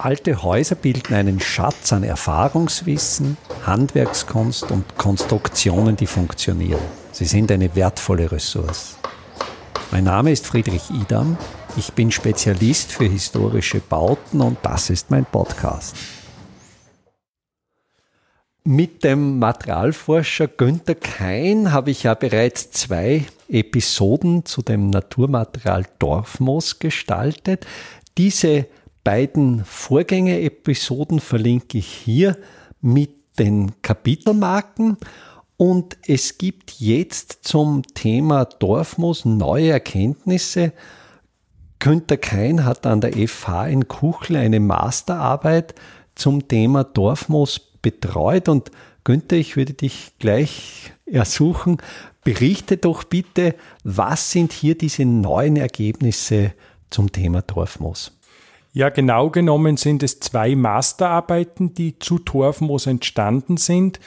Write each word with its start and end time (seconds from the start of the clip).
Alte 0.00 0.44
Häuser 0.44 0.76
bilden 0.76 1.12
einen 1.12 1.40
Schatz 1.40 1.92
an 1.92 2.04
Erfahrungswissen, 2.04 3.36
Handwerkskunst 3.66 4.70
und 4.70 4.96
Konstruktionen, 4.96 5.96
die 5.96 6.06
funktionieren. 6.06 6.80
Sie 7.10 7.24
sind 7.24 7.50
eine 7.50 7.74
wertvolle 7.74 8.30
Ressource. 8.30 8.96
Mein 9.90 10.04
Name 10.04 10.30
ist 10.30 10.46
Friedrich 10.46 10.88
Idam. 10.90 11.36
Ich 11.76 11.92
bin 11.94 12.12
Spezialist 12.12 12.92
für 12.92 13.06
historische 13.06 13.80
Bauten 13.80 14.40
und 14.40 14.58
das 14.62 14.88
ist 14.88 15.10
mein 15.10 15.24
Podcast. 15.24 15.96
Mit 18.62 19.02
dem 19.02 19.40
Materialforscher 19.40 20.46
Günther 20.46 20.94
Kein 20.94 21.72
habe 21.72 21.90
ich 21.90 22.04
ja 22.04 22.14
bereits 22.14 22.70
zwei 22.70 23.24
Episoden 23.48 24.44
zu 24.44 24.62
dem 24.62 24.90
Naturmaterial 24.90 25.86
Dorfmoos 25.98 26.78
gestaltet. 26.78 27.66
Diese 28.16 28.66
beiden 29.08 29.64
Vorgängerepisoden 29.64 31.20
verlinke 31.20 31.78
ich 31.78 31.88
hier 31.88 32.36
mit 32.82 33.08
den 33.38 33.80
Kapitelmarken. 33.80 34.98
Und 35.56 35.96
es 36.06 36.36
gibt 36.36 36.72
jetzt 36.72 37.38
zum 37.40 37.84
Thema 37.94 38.44
Dorfmoos 38.44 39.24
neue 39.24 39.70
Erkenntnisse. 39.70 40.74
Günter 41.78 42.18
Kein 42.18 42.66
hat 42.66 42.84
an 42.84 43.00
der 43.00 43.14
FH 43.26 43.68
in 43.68 43.88
Kuchl 43.88 44.36
eine 44.36 44.60
Masterarbeit 44.60 45.74
zum 46.14 46.46
Thema 46.46 46.84
Dorfmoos 46.84 47.60
betreut. 47.80 48.50
Und 48.50 48.70
Günther, 49.04 49.38
ich 49.38 49.56
würde 49.56 49.72
dich 49.72 50.18
gleich 50.18 50.92
ersuchen, 51.06 51.78
berichte 52.24 52.76
doch 52.76 53.04
bitte, 53.04 53.54
was 53.84 54.32
sind 54.32 54.52
hier 54.52 54.76
diese 54.76 55.06
neuen 55.06 55.56
Ergebnisse 55.56 56.52
zum 56.90 57.10
Thema 57.10 57.40
Dorfmoos? 57.40 58.17
Ja, 58.78 58.90
genau 58.90 59.28
genommen 59.30 59.76
sind 59.76 60.04
es 60.04 60.20
zwei 60.20 60.54
Masterarbeiten, 60.54 61.74
die 61.74 61.98
zu 61.98 62.20
Torfmoos 62.20 62.86
entstanden 62.86 63.56
sind. 63.56 63.98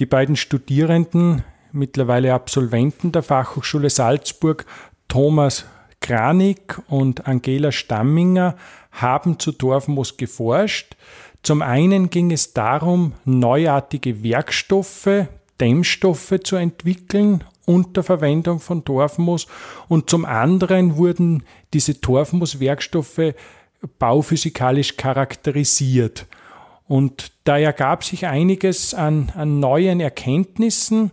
Die 0.00 0.06
beiden 0.06 0.34
Studierenden, 0.34 1.44
mittlerweile 1.70 2.34
Absolventen 2.34 3.12
der 3.12 3.22
Fachhochschule 3.22 3.88
Salzburg, 3.88 4.66
Thomas 5.06 5.64
Kranig 6.00 6.76
und 6.88 7.28
Angela 7.28 7.70
Stamminger, 7.70 8.56
haben 8.90 9.38
zu 9.38 9.52
Torfmoos 9.52 10.16
geforscht. 10.16 10.96
Zum 11.44 11.62
einen 11.62 12.10
ging 12.10 12.32
es 12.32 12.52
darum, 12.52 13.12
neuartige 13.24 14.24
Werkstoffe, 14.24 15.28
Dämmstoffe 15.60 16.34
zu 16.42 16.56
entwickeln 16.56 17.44
unter 17.64 18.02
Verwendung 18.02 18.58
von 18.58 18.84
Torfmoos 18.84 19.46
und 19.86 20.10
zum 20.10 20.24
anderen 20.24 20.96
wurden 20.96 21.44
diese 21.74 22.00
Torfmoos-Werkstoffe 22.00 23.34
bauphysikalisch 23.98 24.96
charakterisiert. 24.96 26.26
Und 26.88 27.32
da 27.44 27.58
ergab 27.58 28.04
sich 28.04 28.26
einiges 28.26 28.94
an, 28.94 29.32
an 29.34 29.60
neuen 29.60 30.00
Erkenntnissen. 30.00 31.10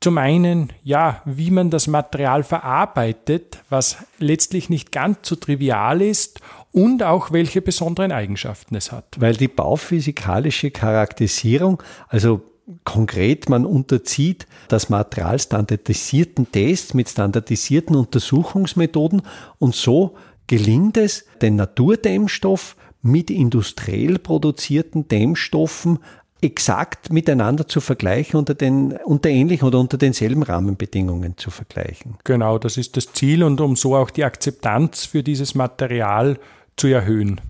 Zum 0.00 0.18
einen, 0.18 0.72
ja, 0.82 1.22
wie 1.24 1.50
man 1.50 1.70
das 1.70 1.86
Material 1.86 2.42
verarbeitet, 2.42 3.58
was 3.68 3.98
letztlich 4.18 4.68
nicht 4.68 4.92
ganz 4.92 5.18
so 5.22 5.36
trivial 5.36 6.02
ist 6.02 6.40
und 6.72 7.02
auch 7.02 7.32
welche 7.32 7.62
besonderen 7.62 8.10
Eigenschaften 8.10 8.74
es 8.74 8.90
hat. 8.90 9.04
Weil 9.18 9.34
die 9.34 9.48
bauphysikalische 9.48 10.70
Charakterisierung, 10.70 11.82
also 12.08 12.42
konkret, 12.84 13.48
man 13.48 13.66
unterzieht 13.66 14.46
das 14.68 14.88
Material 14.88 15.38
standardisierten 15.38 16.50
Tests 16.50 16.94
mit 16.94 17.08
standardisierten 17.08 17.96
Untersuchungsmethoden 17.96 19.22
und 19.58 19.74
so 19.74 20.16
gelingt 20.46 20.96
es, 20.96 21.24
den 21.40 21.56
Naturdämmstoff 21.56 22.76
mit 23.02 23.30
industriell 23.30 24.18
produzierten 24.18 25.08
Dämmstoffen 25.08 25.98
exakt 26.40 27.12
miteinander 27.12 27.68
zu 27.68 27.80
vergleichen, 27.80 28.36
unter, 28.36 28.54
den, 28.54 28.92
unter 29.04 29.28
ähnlichen 29.28 29.66
oder 29.66 29.78
unter 29.78 29.96
denselben 29.96 30.42
Rahmenbedingungen 30.42 31.36
zu 31.38 31.50
vergleichen. 31.50 32.16
Genau, 32.24 32.58
das 32.58 32.76
ist 32.76 32.96
das 32.96 33.12
Ziel 33.12 33.44
und 33.44 33.60
um 33.60 33.76
so 33.76 33.96
auch 33.96 34.10
die 34.10 34.24
Akzeptanz 34.24 35.04
für 35.04 35.22
dieses 35.22 35.54
Material 35.54 36.38
zu 36.76 36.88
erhöhen. 36.88 37.40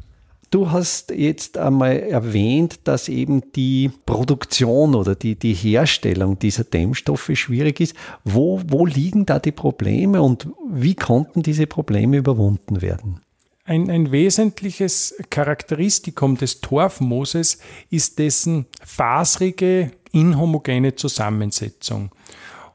Du 0.52 0.70
hast 0.70 1.10
jetzt 1.10 1.56
einmal 1.56 1.98
erwähnt, 2.00 2.80
dass 2.84 3.08
eben 3.08 3.40
die 3.52 3.90
Produktion 4.04 4.94
oder 4.94 5.14
die, 5.14 5.34
die 5.34 5.54
Herstellung 5.54 6.38
dieser 6.38 6.64
Dämmstoffe 6.64 7.30
schwierig 7.32 7.80
ist. 7.80 7.96
Wo, 8.22 8.60
wo 8.66 8.84
liegen 8.84 9.24
da 9.24 9.38
die 9.38 9.50
Probleme 9.50 10.20
und 10.20 10.48
wie 10.70 10.94
konnten 10.94 11.42
diese 11.42 11.66
Probleme 11.66 12.18
überwunden 12.18 12.82
werden? 12.82 13.20
Ein, 13.64 13.88
ein 13.88 14.12
wesentliches 14.12 15.14
Charakteristikum 15.30 16.36
des 16.36 16.60
Torfmooses 16.60 17.58
ist 17.88 18.18
dessen 18.18 18.66
fasrige, 18.84 19.92
inhomogene 20.12 20.94
Zusammensetzung. 20.96 22.10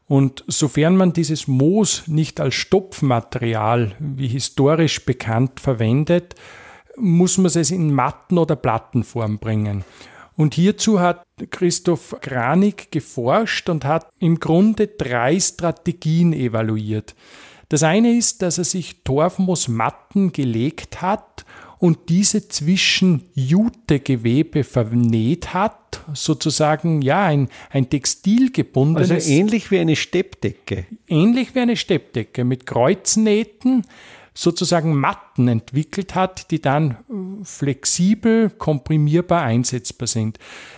Und 0.08 0.44
sofern 0.48 0.98
man 0.98 1.14
dieses 1.14 1.48
Moos 1.48 2.08
nicht 2.08 2.40
als 2.40 2.56
Stopfmaterial, 2.56 3.94
wie 4.00 4.30
historisch 4.30 5.06
bekannt, 5.06 5.60
verwendet, 5.60 6.34
muss 6.98 7.38
man 7.38 7.48
es 7.48 7.72
in 7.72 7.94
Matten- 7.94 8.38
oder 8.38 8.56
Plattenform 8.56 9.40
bringen. 9.40 9.84
Und 10.36 10.54
hierzu 10.54 11.00
hat 11.00 11.24
Christoph 11.50 12.16
Granig 12.22 12.92
geforscht 12.92 13.70
und 13.70 13.86
hat 13.86 14.08
im 14.20 14.40
Grunde 14.40 14.88
drei 14.88 15.40
Strategien 15.40 16.32
evaluiert. 16.32 17.16
Das 17.70 17.84
eine 17.84 18.16
ist, 18.16 18.44
dass 18.44 18.60
er 18.60 18.64
sich 18.64 19.04
Torfmoosmatten 19.04 20.32
gelegt 20.32 21.02
hat 21.02 21.46
und 21.80 22.10
diese 22.10 22.48
zwischen 22.48 23.24
Jutegewebe 23.34 24.64
vernäht 24.64 25.54
hat, 25.54 26.02
sozusagen 26.14 27.02
ja 27.02 27.26
ein, 27.26 27.50
ein 27.70 27.90
textilgebundenes. 27.90 29.12
Also 29.12 29.32
ähnlich 29.32 29.70
wie 29.70 29.80
eine 29.80 29.96
Steppdecke. 29.96 30.86
Ähnlich 31.08 31.56
wie 31.56 31.60
eine 31.60 31.76
Steppdecke 31.76 32.46
mit 32.46 32.66
Kreuznähten 32.66 33.86
sozusagen 34.38 34.96
Matten 34.96 35.48
entwickelt 35.48 36.14
hat, 36.14 36.52
die 36.52 36.62
dann 36.62 36.92
äh, 36.92 37.44
flexibel, 37.44 38.52
komprimierbar 38.52 39.42
einsetzbar 39.42 40.08
sind. 40.08 40.38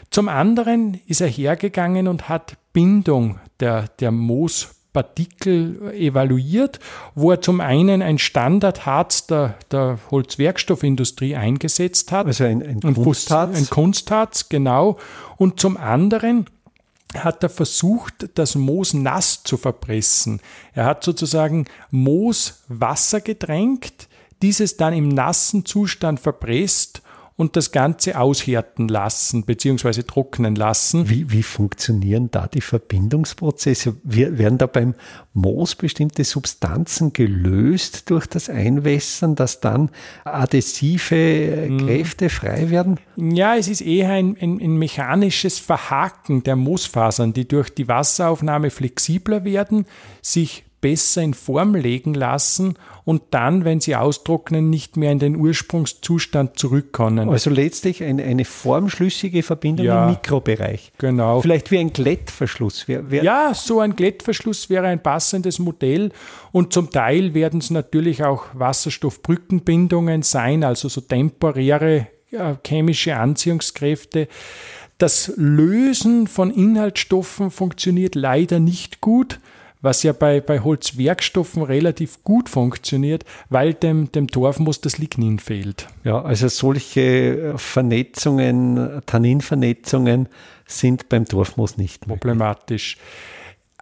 Zum 0.10 0.30
anderen 0.30 1.02
ist 1.08 1.20
er 1.20 1.28
hergegangen 1.28 2.08
und 2.08 2.30
hat 2.30 2.56
Bindung 2.72 3.38
der, 3.60 3.90
der 4.00 4.12
Moospartikel 4.12 5.92
evaluiert, 5.94 6.80
wo 7.16 7.32
er 7.32 7.42
zum 7.42 7.60
einen 7.60 8.02
ein 8.02 8.18
Standardharz 8.18 9.28
der, 9.28 9.56
der 9.72 10.00
Holzwerkstoffindustrie 10.10 11.36
eingesetzt 11.36 12.14
hat. 12.14 12.28
Also 12.28 12.46
ein, 12.46 12.82
ein 12.82 12.94
Kunstharz. 12.94 13.58
Ein 13.58 13.70
Kunstharz, 13.70 14.48
genau. 14.48 14.98
Und 15.36 15.60
zum 15.60 15.76
anderen 15.76 16.46
hat 17.16 17.44
er 17.44 17.50
versucht, 17.50 18.30
das 18.36 18.56
Moos 18.56 18.94
nass 18.94 19.44
zu 19.44 19.58
verpressen. 19.58 20.42
Er 20.74 20.86
hat 20.86 21.04
sozusagen 21.04 21.66
Moos 21.90 22.64
Wasser 22.68 23.22
getränkt, 23.22 24.08
dieses 24.42 24.78
dann 24.78 24.94
im 24.94 25.10
nassen 25.10 25.66
Zustand 25.66 26.20
verpresst 26.20 27.02
und 27.40 27.56
das 27.56 27.72
Ganze 27.72 28.20
aushärten 28.20 28.90
lassen 28.90 29.46
bzw. 29.46 30.04
trocknen 30.04 30.56
lassen. 30.56 31.10
Wie, 31.10 31.32
wie 31.32 31.42
funktionieren 31.42 32.30
da 32.30 32.48
die 32.48 32.60
Verbindungsprozesse? 32.60 33.96
Werden 34.04 34.58
da 34.58 34.68
beim 34.68 34.94
Moos 35.34 35.76
bestimmte 35.76 36.26
Substanzen 36.26 37.14
gelöst 37.14 38.10
durch 38.10 38.28
das 38.28 38.50
Einwässern, 38.50 39.36
dass 39.36 39.62
dann 39.62 39.90
adhesive 40.26 41.70
mhm. 41.70 41.78
Kräfte 41.78 42.30
frei 42.30 42.72
werden? 42.72 43.00
Ja, 43.16 43.56
es 43.56 43.70
ist 43.70 43.80
eher 43.80 44.10
ein, 44.10 44.36
ein, 44.42 44.60
ein 44.60 44.76
mechanisches 44.76 45.60
Verhaken 45.60 46.44
der 46.44 46.58
Moosfasern, 46.58 47.32
die 47.32 47.48
durch 47.48 47.70
die 47.70 47.88
Wasseraufnahme 47.88 48.70
flexibler 48.70 49.46
werden, 49.46 49.86
sich 50.22 50.66
besser 50.82 51.22
in 51.22 51.34
Form 51.34 51.76
legen 51.76 52.14
lassen 52.14 52.76
und 53.04 53.22
dann, 53.32 53.66
wenn 53.66 53.82
sie 53.82 53.96
austrocknen, 53.96 54.70
nicht 54.70 54.98
mehr 54.98 55.12
in 55.12 55.20
den 55.20 55.36
Ursprungszustand 55.36 56.58
zurückkommen. 56.58 57.30
Also 57.30 57.50
letztlich 57.50 58.04
eine, 58.04 58.24
eine 58.24 58.46
formschlüssige 58.46 59.44
Verbindung 59.44 59.86
ja, 59.86 60.06
im 60.06 60.12
Mikrobereich. 60.12 60.92
Genau. 60.98 61.42
Vielleicht 61.42 61.72
wie 61.72 61.80
ein 61.80 61.92
Glättverschluss. 61.92 62.88
Wer, 62.88 63.10
wer 63.10 63.24
ja, 63.24 63.54
so 63.54 63.80
ein 63.80 63.96
Glättverschluss 63.96 64.70
wäre 64.70 64.88
ein 64.88 65.02
passendes 65.02 65.60
Modell 65.60 66.12
und 66.52 66.74
zum 66.74 66.90
Teil 66.92 67.34
werden 67.34 67.60
es 67.60 67.70
natürlich 67.70 68.24
auch 68.24 68.46
Wasserstoffbrückenbindungen 68.54 70.22
sein, 70.24 70.64
also 70.64 70.88
so 70.88 71.02
temporäre 71.02 72.08
ja, 72.32 72.58
chemische 72.66 73.18
Anziehungskräfte. 73.18 74.28
Das 74.98 75.34
Lösen 75.36 76.28
von 76.28 76.52
Inhaltsstoffen 76.52 77.52
funktioniert 77.52 78.16
leider 78.16 78.60
nicht 78.60 79.02
gut 79.02 79.40
was 79.82 80.04
ja 80.04 80.12
bei, 80.12 80.42
bei 80.42 80.60
Holzwerkstoffen 80.60 81.64
relativ 81.64 82.24
gut 82.24 82.50
funktioniert, 82.50 83.24
weil 83.50 83.74
dem, 83.74 84.12
dem 84.12 84.28
Torfmoos 84.28 84.82
das 84.82 84.98
Lignin 84.98 85.40
fehlt. 85.40 85.88
Ja, 86.04 86.22
also 86.22 86.50
solche 86.50 87.54
Vernetzungen, 87.56 89.02
Tanninvernetzungen 89.06 90.28
sind 90.66 91.08
beim 91.10 91.26
Torfmoos 91.26 91.78
nicht 91.78 92.08
problematisch. 92.08 92.98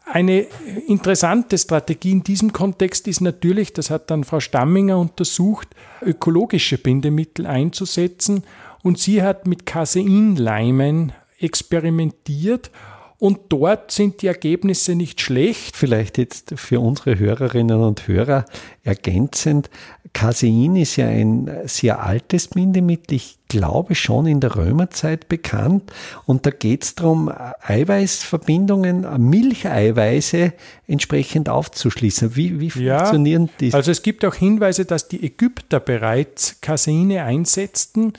Eine 0.09 0.45
interessante 0.87 1.57
Strategie 1.57 2.11
in 2.11 2.23
diesem 2.23 2.53
Kontext 2.53 3.07
ist 3.07 3.19
natürlich, 3.19 3.73
das 3.73 3.89
hat 3.89 4.09
dann 4.09 4.23
Frau 4.23 4.39
Stamminger 4.39 4.97
untersucht, 4.97 5.67
ökologische 6.01 6.77
Bindemittel 6.77 7.45
einzusetzen 7.45 8.43
und 8.83 8.99
sie 8.99 9.21
hat 9.21 9.47
mit 9.47 9.65
Caseinleimen 9.65 11.11
experimentiert 11.39 12.71
und 13.19 13.39
dort 13.49 13.91
sind 13.91 14.21
die 14.21 14.27
Ergebnisse 14.27 14.93
nicht 14.93 15.21
schlecht. 15.21 15.75
Vielleicht 15.75 16.19
jetzt 16.19 16.53
für 16.55 16.79
unsere 16.79 17.17
Hörerinnen 17.17 17.81
und 17.81 18.07
Hörer 18.07 18.45
ergänzend. 18.83 19.71
Casein 20.13 20.75
ist 20.75 20.97
ja 20.97 21.07
ein 21.07 21.49
sehr 21.65 22.03
altes 22.03 22.49
Bindemittel. 22.49 23.15
Ich 23.15 23.39
glaube 23.47 23.95
schon 23.95 24.27
in 24.27 24.39
der 24.39 24.55
Römerzeit 24.55 25.29
bekannt. 25.29 25.91
Und 26.25 26.45
da 26.45 26.51
geht 26.51 26.83
es 26.83 26.93
darum, 26.93 27.31
Eiweißverbindungen, 27.63 29.07
Milcheiweiße 29.17 30.53
entsprechend 30.87 31.49
aufzuschließen. 31.49 32.35
Wie, 32.35 32.59
wie 32.59 32.69
funktionieren 32.69 33.45
ja, 33.45 33.53
die? 33.59 33.73
Also 33.73 33.89
es 33.89 34.03
gibt 34.03 34.25
auch 34.25 34.35
Hinweise, 34.35 34.85
dass 34.85 35.07
die 35.07 35.23
Ägypter 35.23 35.79
bereits 35.79 36.61
Caseine 36.61 37.23
einsetzten. 37.23 38.13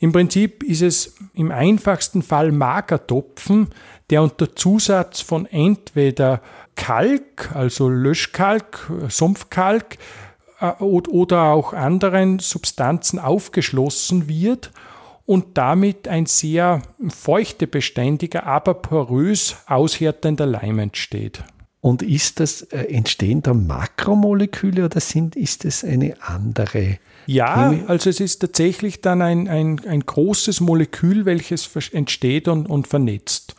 Im 0.00 0.12
Prinzip 0.12 0.62
ist 0.62 0.80
es 0.80 1.14
im 1.34 1.52
einfachsten 1.52 2.22
Fall 2.22 2.52
Magertopfen, 2.52 3.68
der 4.10 4.22
unter 4.22 4.54
Zusatz 4.54 5.20
von 5.20 5.46
entweder 5.46 6.40
Kalk, 6.76 7.54
also 7.54 7.88
Löschkalk, 7.88 8.90
Sumpfkalk 9.08 9.98
äh, 10.60 10.72
oder 10.82 11.44
auch 11.44 11.72
anderen 11.72 12.38
Substanzen 12.38 13.18
aufgeschlossen 13.18 14.28
wird 14.28 14.72
und 15.26 15.56
damit 15.58 16.08
ein 16.08 16.26
sehr 16.26 16.82
feuchtebeständiger, 17.08 18.46
aber 18.46 18.74
porös 18.74 19.56
aushärtender 19.66 20.46
Leim 20.46 20.78
entsteht. 20.80 21.44
Und 21.80 22.02
ist 22.02 22.40
das, 22.40 22.62
äh, 22.62 22.82
entstehen 22.92 23.40
da 23.40 23.54
Makromoleküle 23.54 24.84
oder 24.84 25.00
sind, 25.00 25.36
ist 25.36 25.64
es 25.64 25.82
eine 25.82 26.16
andere? 26.20 26.98
Ja, 27.26 27.72
also 27.86 28.10
es 28.10 28.20
ist 28.20 28.40
tatsächlich 28.40 29.00
dann 29.00 29.22
ein, 29.22 29.48
ein, 29.48 29.80
ein 29.86 30.00
großes 30.00 30.60
Molekül, 30.60 31.24
welches 31.24 31.70
entsteht 31.92 32.48
und, 32.48 32.68
und 32.68 32.88
vernetzt. 32.88 33.54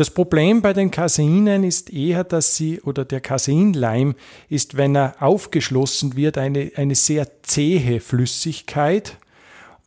Das 0.00 0.08
Problem 0.08 0.62
bei 0.62 0.72
den 0.72 0.90
Caseinen 0.90 1.62
ist 1.62 1.92
eher, 1.92 2.24
dass 2.24 2.56
sie, 2.56 2.80
oder 2.80 3.04
der 3.04 3.20
Caseinleim 3.20 4.14
ist, 4.48 4.78
wenn 4.78 4.96
er 4.96 5.16
aufgeschlossen 5.20 6.16
wird, 6.16 6.38
eine, 6.38 6.72
eine 6.76 6.94
sehr 6.94 7.26
zähe 7.42 8.00
Flüssigkeit 8.00 9.18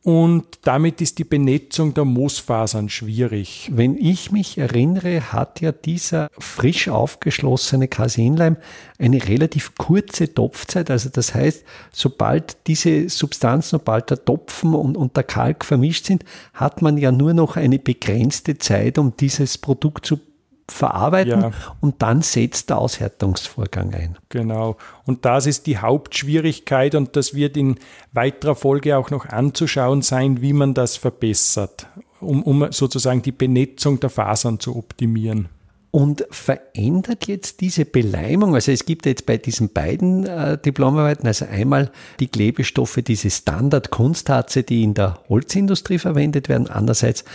und 0.04 0.46
damit 0.64 1.00
ist 1.00 1.18
die 1.18 1.24
Benetzung 1.24 1.94
der 1.94 2.04
Moosfasern 2.04 2.90
schwierig. 2.90 3.72
Wenn 3.74 3.96
ich 3.96 4.34
mich 4.34 4.58
erinnere, 4.58 5.32
hat 5.32 5.62
ja 5.62 5.72
dieser 5.72 6.28
frisch 6.38 6.90
aufgeschlossene 6.90 7.88
Caseinleim 7.88 8.58
eine 9.00 9.26
relativ 9.26 9.76
kurze 9.76 10.34
Topfzeit. 10.34 10.92
Also 10.92 11.10
das 11.10 11.34
heißt, 11.34 11.64
sobald 11.94 12.68
diese 12.68 13.08
Substanzen, 13.08 13.70
sobald 13.80 14.10
der 14.10 14.26
Topfen 14.26 14.74
und, 14.74 14.98
und 14.98 15.16
der 15.16 15.24
Kalk 15.24 15.64
vermischt 15.64 16.06
sind, 16.06 16.26
hat 16.54 16.82
man 16.82 16.98
ja 16.98 17.14
nur 17.14 17.34
noch 17.34 17.56
eine 17.56 17.80
begrenzte 17.80 18.58
Zeit, 18.58 18.98
um 18.98 19.16
dieses 19.16 19.58
Produkt 19.58 20.06
zu 20.06 20.20
verarbeiten 20.70 21.42
ja. 21.42 21.52
und 21.82 22.02
dann 22.02 22.22
setzt 22.22 22.70
der 22.70 22.78
Aushärtungsvorgang 22.78 23.94
ein. 23.94 24.18
Genau. 24.30 24.78
Und 25.06 25.26
das 25.26 25.46
ist 25.46 25.68
die 25.68 25.78
Hauptschwierigkeit 25.78 26.96
und 26.96 27.16
das 27.16 27.34
wird 27.34 27.58
in 27.58 27.76
weiterer 28.14 28.56
Folge 28.56 28.98
auch 28.98 29.10
noch 29.10 29.26
anzuschauen 29.26 30.02
sein, 30.02 30.42
wie 30.42 30.54
man 30.54 30.74
das 30.74 30.96
verbessert, 30.96 31.88
um, 32.22 32.44
um 32.44 32.72
sozusagen 32.72 33.22
die 33.22 33.34
Benetzung 33.34 34.00
der 34.00 34.10
Fasern 34.10 34.60
zu 34.60 34.76
optimieren. 34.76 35.50
Und 35.92 36.26
verändert 36.32 37.28
jetzt 37.28 37.62
diese 37.62 37.86
Beleimung, 37.86 38.56
also 38.56 38.72
es 38.72 38.86
gibt 38.86 39.06
jetzt 39.06 39.28
bei 39.28 39.38
diesen 39.38 39.70
beiden 39.70 40.26
äh, 40.26 40.58
Diplomarbeiten, 40.58 41.28
also 41.28 41.46
einmal 41.46 41.92
die 42.20 42.26
Klebestoffe, 42.26 43.04
diese 43.04 43.30
Standard-Kunstharze, 43.30 44.64
die 44.64 44.82
in 44.82 44.96
der 44.96 45.20
Holzindustrie 45.30 46.00
verwendet 46.00 46.50
werden, 46.50 46.68
andererseits 46.68 47.26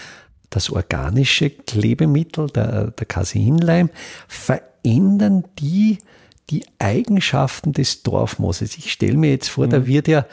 das 0.51 0.71
organische 0.71 1.51
Klebemittel, 1.51 2.49
der, 2.49 2.91
der 2.91 3.07
Caseinleim, 3.07 3.91
verändern 4.27 5.45
die 5.59 5.99
die 6.51 6.65
Eigenschaften 6.79 7.73
des 7.73 8.03
Dorfmooses. 8.03 8.79
Ich 8.79 8.93
stelle 8.93 9.19
mir 9.19 9.31
jetzt 9.31 9.49
vor, 9.49 9.67
mhm. 9.67 9.71
da 9.71 9.87
wird 9.87 10.09
ja 10.09 10.25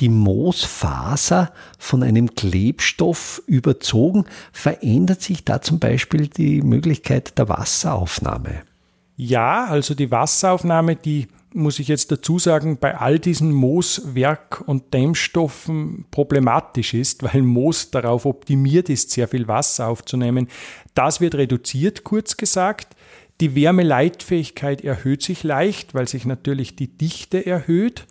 die 0.00 0.08
Moosfaser 0.08 1.52
von 1.78 2.02
einem 2.02 2.34
Klebstoff 2.34 3.42
überzogen. 3.46 4.24
Verändert 4.52 5.22
sich 5.22 5.44
da 5.44 5.60
zum 5.60 5.78
Beispiel 5.78 6.26
die 6.26 6.62
Möglichkeit 6.62 7.38
der 7.38 7.48
Wasseraufnahme? 7.48 8.62
Ja, 9.16 9.66
also 9.66 9.94
die 9.94 10.10
Wasseraufnahme, 10.10 10.96
die 10.96 11.28
muss 11.52 11.78
ich 11.78 11.88
jetzt 11.88 12.12
dazu 12.12 12.38
sagen, 12.38 12.78
bei 12.78 12.96
all 12.96 13.18
diesen 13.18 13.52
Mooswerk- 13.52 14.62
und 14.66 14.94
Dämmstoffen 14.94 16.04
problematisch 16.10 16.94
ist, 16.94 17.22
weil 17.34 17.42
Moos 17.42 17.90
darauf 17.90 18.26
optimiert 18.26 18.88
ist, 18.88 19.10
sehr 19.10 19.28
viel 19.28 19.48
Wasser 19.48 19.88
aufzunehmen. 19.88 20.48
Das 20.94 21.20
wird 21.20 21.34
reduziert, 21.34 22.04
kurz 22.04 22.36
gesagt. 22.36 22.96
Die 23.40 23.54
Wärmeleitfähigkeit 23.54 24.82
erhöht 24.82 25.22
sich 25.22 25.42
leicht, 25.42 25.94
weil 25.94 26.06
sich 26.06 26.26
natürlich 26.26 26.76
die 26.76 26.88
Dichte 26.88 27.44
erhöht 27.44 28.06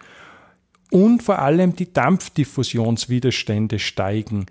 und 0.91 1.21
vor 1.21 1.39
allem 1.39 1.75
die 1.75 1.93
Dampfdiffusionswiderstände 1.93 3.77
steigen. 3.77 4.47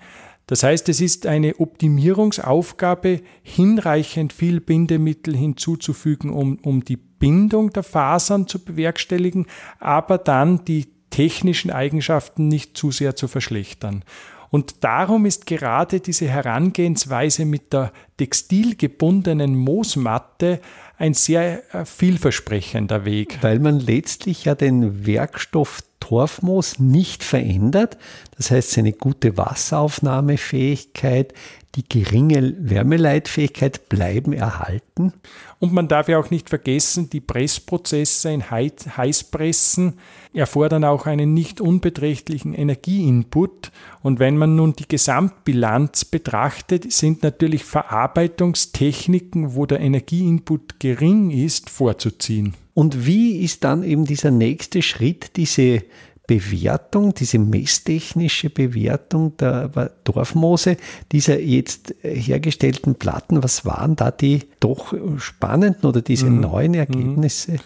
Das 0.49 0.63
heißt, 0.63 0.89
es 0.89 1.03
ist 1.03 1.27
eine 1.27 1.61
Optimierungsaufgabe, 1.61 3.21
hinreichend 3.43 4.33
viel 4.33 4.61
Bindemittel 4.61 5.37
hinzuzufügen, 5.37 6.31
um, 6.31 6.59
um 6.63 6.83
die 6.83 6.97
Bindung 6.97 7.71
der 7.71 7.83
Fasern 7.83 8.47
zu 8.47 8.65
bewerkstelligen, 8.65 9.47
aber 9.79 10.17
dann 10.17 10.65
die 10.65 10.87
technischen 11.11 11.71
Eigenschaften 11.71 12.49
nicht 12.49 12.79
zu 12.79 12.91
sehr 12.91 13.15
zu 13.15 13.29
verschlechtern. 13.29 14.05
Und 14.51 14.83
darum 14.85 15.27
ist 15.27 15.45
gerade 15.45 16.01
diese 16.01 16.27
Herangehensweise 16.27 17.45
mit 17.45 17.75
der 17.75 17.93
textilgebundenen 18.17 19.55
Moosmatte 19.55 20.61
ein 20.97 21.13
sehr 21.13 21.75
äh, 21.75 21.85
vielversprechender 21.85 23.05
Weg. 23.05 23.39
Weil 23.43 23.59
man 23.59 23.79
letztlich 23.79 24.47
ja 24.47 24.55
den 24.55 25.07
Werkstoff 25.07 25.83
Torfmoos 26.01 26.79
nicht 26.79 27.25
verändert. 27.25 27.99
Das 28.37 28.51
heißt, 28.51 28.71
seine 28.71 28.93
gute 28.93 29.37
Wasseraufnahmefähigkeit, 29.37 31.35
die 31.75 31.89
geringe 31.89 32.55
Wärmeleitfähigkeit 32.59 33.89
bleiben 33.89 34.33
erhalten. 34.33 35.13
Und 35.59 35.73
man 35.73 35.87
darf 35.87 36.09
ja 36.09 36.19
auch 36.19 36.31
nicht 36.31 36.49
vergessen, 36.49 37.11
die 37.11 37.21
Pressprozesse 37.21 38.31
in 38.31 38.51
Heißpressen 38.51 39.99
erfordern 40.33 40.85
auch 40.85 41.07
einen 41.07 41.35
nicht 41.35 41.61
unbeträchtlichen 41.61 42.55
Energieinput. 42.55 43.71
Und 44.03 44.19
wenn 44.19 44.37
man 44.37 44.57
nun 44.57 44.75
die 44.75 44.89
Gesamtbilanz 44.89 46.05
betrachtet, 46.05 46.91
sind 46.93 47.23
natürlich 47.23 47.65
Verarbeitungstechniken, 47.65 49.55
wo 49.55 49.67
der 49.67 49.81
Energieinput 49.81 50.81
gering 50.81 51.31
ist, 51.31 51.71
vorzuziehen. 51.71 52.55
Und 52.79 53.07
wie 53.09 53.41
ist 53.41 53.65
dann 53.65 53.83
eben 53.83 54.05
dieser 54.05 54.31
nächste 54.31 54.83
Schritt, 54.83 55.35
diese 55.35 55.83
Bewertung, 56.29 57.13
diese 57.13 57.41
messtechnische 57.41 58.51
Bewertung 58.51 59.37
der 59.37 59.91
Dorfmoose, 60.05 60.77
dieser 61.11 61.41
jetzt 61.41 61.97
hergestellten 62.03 62.95
Platten, 62.95 63.43
was 63.43 63.65
waren 63.65 63.97
da 63.97 64.13
die 64.13 64.45
doch 64.61 64.95
spannenden 65.17 65.87
oder 65.87 66.03
diese 66.03 66.27
mhm. 66.27 66.41
neuen 66.41 66.71
mhm. 66.71 66.79
Ergebnisse? 66.79 67.57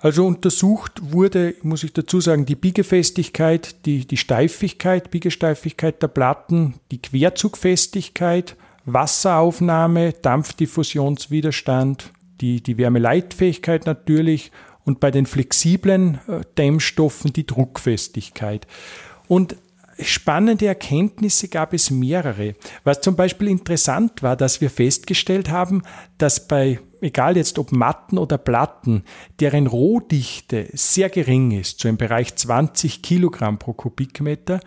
Also 0.00 0.26
untersucht 0.26 1.12
wurde, 1.12 1.54
muss 1.62 1.84
ich 1.84 1.92
dazu 1.92 2.20
sagen, 2.20 2.44
die 2.44 2.56
Biegefestigkeit, 2.56 3.86
die, 3.86 4.04
die 4.04 4.16
Steifigkeit, 4.16 5.12
Biegesteifigkeit 5.12 6.02
der 6.02 6.08
Platten, 6.08 6.74
die 6.90 7.00
Querzugfestigkeit, 7.00 8.56
Wasseraufnahme, 8.84 10.12
Dampfdiffusionswiderstand, 10.22 12.10
die, 12.40 12.62
die 12.62 12.78
Wärmeleitfähigkeit 12.78 13.86
natürlich 13.86 14.52
und 14.84 15.00
bei 15.00 15.10
den 15.10 15.26
flexiblen 15.26 16.20
äh, 16.28 16.40
Dämmstoffen 16.56 17.32
die 17.32 17.46
Druckfestigkeit. 17.46 18.66
Und 19.28 19.56
spannende 19.98 20.66
Erkenntnisse 20.66 21.48
gab 21.48 21.72
es 21.72 21.90
mehrere. 21.90 22.54
Was 22.84 23.00
zum 23.00 23.16
Beispiel 23.16 23.48
interessant 23.48 24.22
war, 24.22 24.36
dass 24.36 24.60
wir 24.60 24.70
festgestellt 24.70 25.50
haben, 25.50 25.82
dass 26.18 26.46
bei, 26.46 26.80
egal 27.00 27.36
jetzt 27.36 27.58
ob 27.58 27.72
Matten 27.72 28.18
oder 28.18 28.38
Platten, 28.38 29.04
deren 29.40 29.66
Rohdichte 29.66 30.68
sehr 30.72 31.08
gering 31.08 31.50
ist, 31.50 31.80
so 31.80 31.88
im 31.88 31.96
Bereich 31.96 32.36
20 32.36 33.02
Kilogramm 33.02 33.58
pro 33.58 33.72
Kubikmeter, 33.72 34.60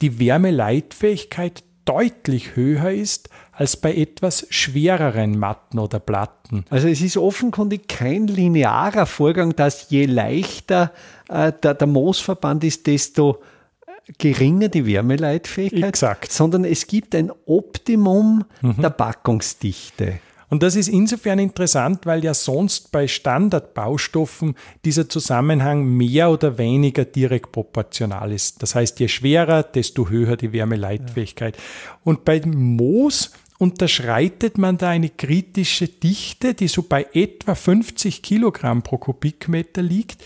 die 0.00 0.18
Wärmeleitfähigkeit 0.18 1.62
deutlich 1.84 2.56
höher 2.56 2.90
ist 2.90 3.28
als 3.52 3.76
bei 3.76 3.94
etwas 3.94 4.46
schwereren 4.50 5.38
Matten 5.38 5.78
oder 5.78 6.00
Platten. 6.00 6.64
Also 6.70 6.88
es 6.88 7.00
ist 7.00 7.16
offenkundig 7.16 7.88
kein 7.88 8.26
linearer 8.26 9.06
Vorgang, 9.06 9.54
dass 9.54 9.90
je 9.90 10.06
leichter 10.06 10.92
äh, 11.28 11.52
der, 11.62 11.74
der 11.74 11.86
Moosverband 11.86 12.64
ist, 12.64 12.86
desto 12.86 13.42
äh, 13.86 14.12
geringer 14.18 14.68
die 14.68 14.86
Wärmeleitfähigkeit, 14.86 15.90
Exakt. 15.90 16.32
sondern 16.32 16.64
es 16.64 16.86
gibt 16.86 17.14
ein 17.14 17.30
Optimum 17.46 18.44
mhm. 18.62 18.80
der 18.80 18.90
Packungsdichte. 18.90 20.20
Und 20.52 20.62
das 20.62 20.76
ist 20.76 20.88
insofern 20.88 21.38
interessant, 21.38 22.04
weil 22.04 22.22
ja 22.22 22.34
sonst 22.34 22.92
bei 22.92 23.08
Standardbaustoffen 23.08 24.54
dieser 24.84 25.08
Zusammenhang 25.08 25.82
mehr 25.82 26.30
oder 26.30 26.58
weniger 26.58 27.06
direkt 27.06 27.52
proportional 27.52 28.30
ist. 28.30 28.62
Das 28.62 28.74
heißt, 28.74 29.00
je 29.00 29.08
schwerer, 29.08 29.62
desto 29.62 30.10
höher 30.10 30.36
die 30.36 30.52
Wärmeleitfähigkeit. 30.52 31.56
Ja. 31.56 31.62
Und 32.04 32.26
bei 32.26 32.42
Moos 32.44 33.32
unterschreitet 33.56 34.58
man 34.58 34.76
da 34.76 34.90
eine 34.90 35.08
kritische 35.08 35.88
Dichte, 35.88 36.52
die 36.52 36.68
so 36.68 36.82
bei 36.82 37.06
etwa 37.14 37.54
50 37.54 38.20
Kilogramm 38.20 38.82
pro 38.82 38.98
Kubikmeter 38.98 39.80
liegt, 39.80 40.22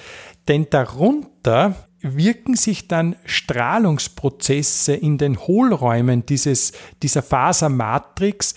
denn 0.48 0.66
darunter 0.68 1.86
wirken 2.00 2.56
sich 2.56 2.88
dann 2.88 3.14
Strahlungsprozesse 3.24 4.94
in 4.94 5.18
den 5.18 5.38
Hohlräumen 5.38 6.26
dieses, 6.26 6.72
dieser 7.02 7.22
Fasermatrix 7.22 8.56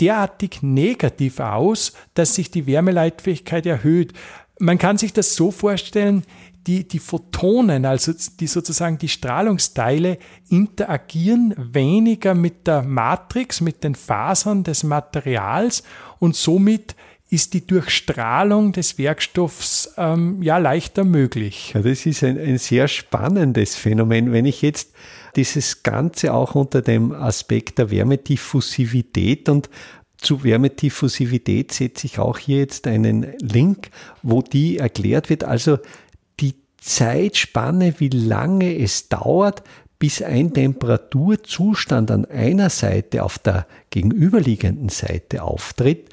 derartig 0.00 0.62
negativ 0.62 1.40
aus, 1.40 1.92
dass 2.14 2.34
sich 2.34 2.50
die 2.50 2.66
Wärmeleitfähigkeit 2.66 3.66
erhöht. 3.66 4.12
Man 4.58 4.78
kann 4.78 4.98
sich 4.98 5.12
das 5.12 5.34
so 5.34 5.50
vorstellen, 5.50 6.24
die, 6.66 6.86
die 6.86 6.98
Photonen, 6.98 7.86
also 7.86 8.12
die 8.38 8.46
sozusagen 8.46 8.98
die 8.98 9.08
Strahlungsteile, 9.08 10.18
interagieren 10.50 11.54
weniger 11.56 12.34
mit 12.34 12.66
der 12.66 12.82
Matrix, 12.82 13.60
mit 13.60 13.82
den 13.84 13.94
Fasern 13.94 14.64
des 14.64 14.84
Materials 14.84 15.82
und 16.18 16.36
somit 16.36 16.94
ist 17.30 17.54
die 17.54 17.66
Durchstrahlung 17.66 18.72
des 18.72 18.98
Werkstoffs 18.98 19.94
ähm, 19.96 20.42
ja 20.42 20.58
leichter 20.58 21.04
möglich. 21.04 21.72
Ja, 21.74 21.82
das 21.82 22.06
ist 22.06 22.24
ein, 22.24 22.38
ein 22.38 22.58
sehr 22.58 22.88
spannendes 22.88 23.76
Phänomen. 23.76 24.32
Wenn 24.32 24.46
ich 24.46 24.62
jetzt 24.62 24.92
dieses 25.38 25.84
Ganze 25.84 26.34
auch 26.34 26.56
unter 26.56 26.82
dem 26.82 27.12
Aspekt 27.12 27.78
der 27.78 27.92
Wärmediffusivität 27.92 29.48
und 29.48 29.70
zu 30.16 30.42
Wärmediffusivität 30.42 31.70
setze 31.70 32.08
ich 32.08 32.18
auch 32.18 32.38
hier 32.38 32.58
jetzt 32.58 32.88
einen 32.88 33.38
Link, 33.38 33.90
wo 34.24 34.42
die 34.42 34.78
erklärt 34.78 35.30
wird. 35.30 35.44
Also 35.44 35.78
die 36.40 36.56
Zeitspanne, 36.78 37.94
wie 37.98 38.08
lange 38.08 38.76
es 38.80 39.08
dauert, 39.08 39.62
bis 40.00 40.22
ein 40.22 40.52
Temperaturzustand 40.52 42.10
an 42.10 42.24
einer 42.24 42.68
Seite 42.68 43.22
auf 43.22 43.38
der 43.38 43.68
gegenüberliegenden 43.90 44.88
Seite 44.88 45.44
auftritt. 45.44 46.08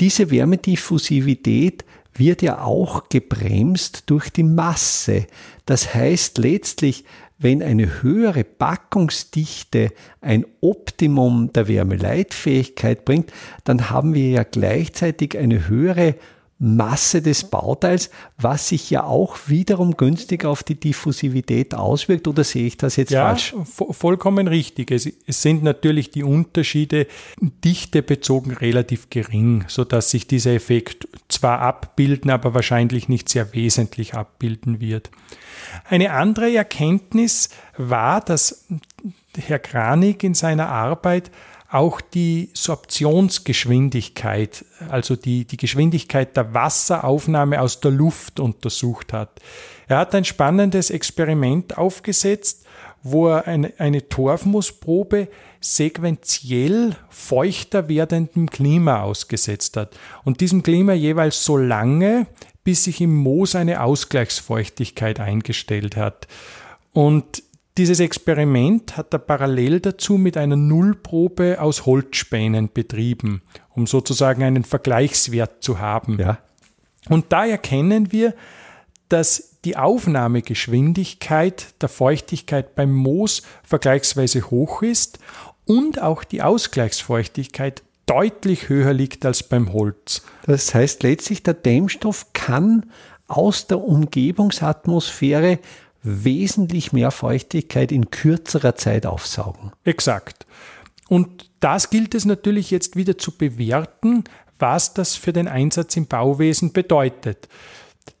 Diese 0.00 0.32
Wärmediffusivität 0.32 1.84
wird 2.14 2.42
ja 2.42 2.62
auch 2.62 3.08
gebremst 3.10 4.04
durch 4.06 4.30
die 4.30 4.42
Masse. 4.42 5.26
Das 5.66 5.94
heißt 5.94 6.38
letztlich, 6.38 7.04
wenn 7.38 7.62
eine 7.62 8.02
höhere 8.02 8.44
Packungsdichte 8.44 9.90
ein 10.20 10.46
Optimum 10.60 11.52
der 11.52 11.68
Wärmeleitfähigkeit 11.68 13.04
bringt, 13.04 13.32
dann 13.64 13.90
haben 13.90 14.14
wir 14.14 14.30
ja 14.30 14.42
gleichzeitig 14.42 15.36
eine 15.36 15.68
höhere 15.68 16.14
Masse 16.58 17.20
des 17.20 17.44
Bauteils, 17.44 18.10
was 18.38 18.68
sich 18.68 18.88
ja 18.88 19.04
auch 19.04 19.36
wiederum 19.46 19.96
günstig 19.98 20.46
auf 20.46 20.62
die 20.62 20.80
Diffusivität 20.80 21.74
auswirkt. 21.74 22.26
Oder 22.28 22.44
sehe 22.44 22.66
ich 22.66 22.78
das 22.78 22.96
jetzt 22.96 23.10
ja, 23.10 23.26
falsch? 23.26 23.54
Vollkommen 23.90 24.48
richtig. 24.48 24.90
Es, 24.90 25.06
es, 25.26 25.42
sind 25.42 25.62
natürlich 25.62 26.10
die 26.10 26.22
Unterschiede 26.22 27.08
dichtebezogen 27.40 28.52
relativ 28.52 29.10
gering, 29.10 29.64
sodass 29.68 30.10
sich 30.10 30.26
dieser 30.26 30.54
Effekt 30.54 31.06
zwar 31.28 31.60
abbilden, 31.60 32.30
aber 32.30 32.54
wahrscheinlich 32.54 33.10
nicht 33.10 33.28
sehr 33.28 33.52
wesentlich 33.52 34.14
abbilden 34.14 34.80
wird. 34.80 35.10
Eine 35.84 36.12
andere 36.12 36.54
Erkenntnis 36.54 37.50
war, 37.76 38.22
dass 38.22 38.64
Herr 39.36 39.58
Kranig 39.58 40.24
in 40.24 40.32
seiner 40.32 40.70
Arbeit 40.70 41.30
auch 41.70 42.00
die 42.00 42.50
Sorptionsgeschwindigkeit, 42.52 44.64
also 44.88 45.16
die, 45.16 45.44
die 45.44 45.56
Geschwindigkeit 45.56 46.36
der 46.36 46.54
Wasseraufnahme 46.54 47.60
aus 47.60 47.80
der 47.80 47.90
Luft 47.90 48.40
untersucht 48.40 49.12
hat. 49.12 49.40
Er 49.88 49.98
hat 49.98 50.14
ein 50.14 50.24
spannendes 50.24 50.90
Experiment 50.90 51.76
aufgesetzt, 51.76 52.64
wo 53.02 53.28
er 53.28 53.46
eine, 53.46 53.72
eine 53.78 54.08
Torfmoosprobe 54.08 55.28
sequenziell 55.60 56.96
feuchter 57.08 57.88
werdendem 57.88 58.50
Klima 58.50 59.02
ausgesetzt 59.02 59.76
hat 59.76 59.96
und 60.24 60.40
diesem 60.40 60.62
Klima 60.62 60.92
jeweils 60.92 61.44
so 61.44 61.56
lange, 61.56 62.26
bis 62.64 62.84
sich 62.84 63.00
im 63.00 63.14
Moos 63.14 63.54
eine 63.54 63.82
Ausgleichsfeuchtigkeit 63.82 65.20
eingestellt 65.20 65.96
hat. 65.96 66.26
Und 66.92 67.42
dieses 67.78 68.00
Experiment 68.00 68.96
hat 68.96 69.12
er 69.12 69.18
parallel 69.18 69.80
dazu 69.80 70.16
mit 70.16 70.36
einer 70.36 70.56
Nullprobe 70.56 71.60
aus 71.60 71.84
Holzspänen 71.86 72.70
betrieben, 72.72 73.42
um 73.74 73.86
sozusagen 73.86 74.42
einen 74.42 74.64
Vergleichswert 74.64 75.62
zu 75.62 75.78
haben. 75.78 76.18
Ja. 76.18 76.38
Und 77.08 77.32
da 77.32 77.46
erkennen 77.46 78.12
wir, 78.12 78.34
dass 79.08 79.58
die 79.64 79.76
Aufnahmegeschwindigkeit 79.76 81.74
der 81.80 81.88
Feuchtigkeit 81.88 82.74
beim 82.74 82.92
Moos 82.92 83.42
vergleichsweise 83.62 84.50
hoch 84.50 84.82
ist 84.82 85.18
und 85.64 86.00
auch 86.00 86.24
die 86.24 86.42
Ausgleichsfeuchtigkeit 86.42 87.82
deutlich 88.06 88.68
höher 88.68 88.92
liegt 88.92 89.26
als 89.26 89.42
beim 89.42 89.72
Holz. 89.72 90.22
Das 90.46 90.74
heißt 90.74 91.02
letztlich, 91.02 91.42
der 91.42 91.54
Dämmstoff 91.54 92.32
kann 92.32 92.86
aus 93.28 93.66
der 93.66 93.80
Umgebungsatmosphäre 93.80 95.58
wesentlich 96.06 96.92
mehr 96.92 97.10
Feuchtigkeit 97.10 97.92
in 97.92 98.10
kürzerer 98.10 98.76
Zeit 98.76 99.06
aufsaugen. 99.06 99.72
Exakt. 99.84 100.46
Und 101.08 101.50
das 101.60 101.90
gilt 101.90 102.14
es 102.14 102.24
natürlich 102.24 102.70
jetzt 102.70 102.96
wieder 102.96 103.18
zu 103.18 103.36
bewerten, 103.36 104.24
was 104.58 104.94
das 104.94 105.16
für 105.16 105.32
den 105.32 105.48
Einsatz 105.48 105.96
im 105.96 106.06
Bauwesen 106.06 106.72
bedeutet. 106.72 107.48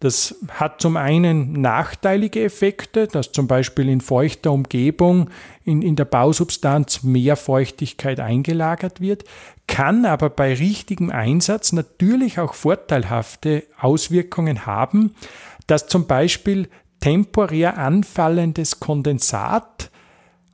Das 0.00 0.34
hat 0.48 0.80
zum 0.80 0.96
einen 0.96 1.52
nachteilige 1.52 2.42
Effekte, 2.44 3.06
dass 3.06 3.32
zum 3.32 3.46
Beispiel 3.46 3.88
in 3.88 4.00
feuchter 4.00 4.52
Umgebung 4.52 5.30
in, 5.64 5.80
in 5.80 5.96
der 5.96 6.04
Bausubstanz 6.04 7.02
mehr 7.02 7.36
Feuchtigkeit 7.36 8.20
eingelagert 8.20 9.00
wird, 9.00 9.24
kann 9.66 10.04
aber 10.04 10.28
bei 10.28 10.54
richtigem 10.54 11.10
Einsatz 11.10 11.72
natürlich 11.72 12.38
auch 12.38 12.54
vorteilhafte 12.54 13.64
Auswirkungen 13.78 14.66
haben, 14.66 15.14
dass 15.66 15.86
zum 15.86 16.06
Beispiel 16.06 16.68
temporär 17.06 17.78
anfallendes 17.78 18.80
Kondensat 18.80 19.92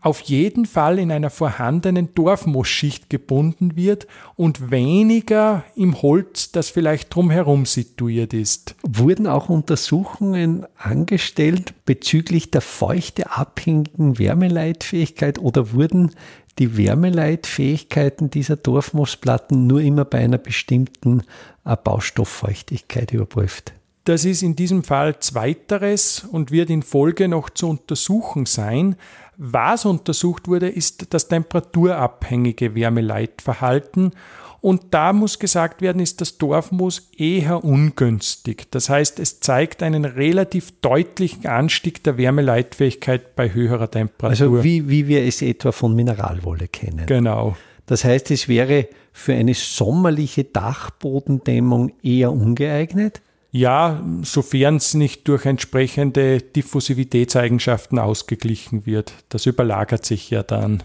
auf 0.02 0.20
jeden 0.20 0.66
Fall 0.66 0.98
in 0.98 1.10
einer 1.10 1.30
vorhandenen 1.30 2.14
Dorfmoosschicht 2.14 3.08
gebunden 3.08 3.74
wird 3.74 4.06
und 4.34 4.70
weniger 4.70 5.64
im 5.76 6.02
Holz, 6.02 6.52
das 6.52 6.68
vielleicht 6.68 7.14
drumherum 7.14 7.64
situiert 7.64 8.34
ist. 8.34 8.74
Wurden 8.82 9.26
auch 9.26 9.48
Untersuchungen 9.48 10.66
angestellt 10.76 11.72
bezüglich 11.86 12.50
der 12.50 12.60
feuchteabhängigen 12.60 14.18
Wärmeleitfähigkeit 14.18 15.38
oder 15.38 15.72
wurden 15.72 16.10
die 16.58 16.76
Wärmeleitfähigkeiten 16.76 18.28
dieser 18.28 18.56
Dorfmoosplatten 18.56 19.66
nur 19.66 19.80
immer 19.80 20.04
bei 20.04 20.18
einer 20.18 20.36
bestimmten 20.36 21.22
äh, 21.64 21.78
Baustofffeuchtigkeit 21.82 23.10
überprüft? 23.12 23.72
Das 24.04 24.24
ist 24.24 24.42
in 24.42 24.56
diesem 24.56 24.82
Fall 24.82 25.18
zweiteres 25.20 26.26
und 26.30 26.50
wird 26.50 26.70
in 26.70 26.82
Folge 26.82 27.28
noch 27.28 27.50
zu 27.50 27.68
untersuchen 27.68 28.46
sein. 28.46 28.96
Was 29.36 29.84
untersucht 29.84 30.48
wurde, 30.48 30.68
ist 30.68 31.14
das 31.14 31.28
temperaturabhängige 31.28 32.74
Wärmeleitverhalten. 32.74 34.12
Und 34.60 34.94
da 34.94 35.12
muss 35.12 35.40
gesagt 35.40 35.82
werden, 35.82 36.00
ist 36.00 36.20
das 36.20 36.38
Dorfmoos 36.38 37.10
eher 37.16 37.64
ungünstig. 37.64 38.70
Das 38.70 38.88
heißt, 38.88 39.18
es 39.18 39.40
zeigt 39.40 39.82
einen 39.82 40.04
relativ 40.04 40.80
deutlichen 40.80 41.48
Anstieg 41.48 42.04
der 42.04 42.16
Wärmeleitfähigkeit 42.16 43.34
bei 43.34 43.52
höherer 43.52 43.90
Temperatur. 43.90 44.30
Also 44.30 44.64
wie, 44.64 44.88
wie 44.88 45.08
wir 45.08 45.24
es 45.24 45.42
etwa 45.42 45.72
von 45.72 45.96
Mineralwolle 45.96 46.68
kennen. 46.68 47.06
Genau. 47.06 47.56
Das 47.86 48.04
heißt, 48.04 48.30
es 48.30 48.46
wäre 48.46 48.88
für 49.12 49.34
eine 49.34 49.54
sommerliche 49.54 50.44
Dachbodendämmung 50.44 51.92
eher 52.02 52.32
ungeeignet? 52.32 53.20
Ja, 53.54 54.02
sofern 54.22 54.76
es 54.76 54.94
nicht 54.94 55.28
durch 55.28 55.44
entsprechende 55.44 56.40
Diffusivitätseigenschaften 56.40 57.98
ausgeglichen 57.98 58.86
wird. 58.86 59.12
Das 59.28 59.44
überlagert 59.44 60.06
sich 60.06 60.30
ja 60.30 60.42
dann. 60.42 60.82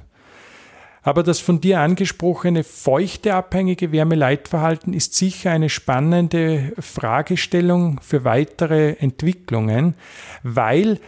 Aber 1.01 1.23
das 1.23 1.39
von 1.39 1.61
dir 1.61 1.79
angesprochene 1.79 2.65
feuchteabhängige 2.65 3.93
Wärmeleitverhalten 3.93 4.93
ist 4.93 5.15
sicher 5.15 5.51
eine 5.51 5.69
spannende 5.69 6.73
Fragestellung 6.77 8.01
für 8.01 8.25
weitere 8.25 8.97
Entwicklungen, 8.99 9.93
weil, 10.43 10.99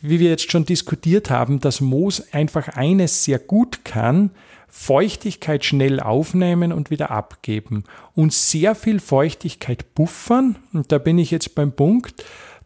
wie 0.00 0.18
wir 0.18 0.30
jetzt 0.30 0.50
schon 0.50 0.64
diskutiert 0.64 1.28
haben, 1.28 1.60
das 1.60 1.82
Moos 1.82 2.32
einfach 2.32 2.68
eines 2.68 3.24
sehr 3.24 3.38
gut 3.38 3.84
kann, 3.84 4.30
Feuchtigkeit 4.78 5.64
schnell 5.64 6.00
aufnehmen 6.00 6.70
und 6.70 6.90
wieder 6.90 7.10
abgeben 7.10 7.84
und 8.14 8.32
sehr 8.32 8.74
viel 8.74 9.00
Feuchtigkeit 9.00 9.94
buffern. 9.94 10.56
Und 10.72 10.92
da 10.92 10.98
bin 10.98 11.18
ich 11.18 11.30
jetzt 11.30 11.54
beim 11.54 11.72
Punkt, 11.72 12.24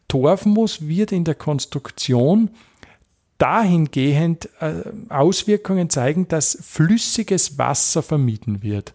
Torfmoos 0.09 0.89
wird 0.89 1.13
in 1.13 1.25
der 1.25 1.37
Konstruktion 1.37 2.51
dahingehend 3.39 4.51
äh, 4.61 4.83
Auswirkungen 5.09 5.89
zeigen, 5.89 6.27
dass 6.27 6.59
flüssiges 6.61 7.59
Wasser 7.59 8.03
vermieden 8.03 8.63
wird. 8.63 8.93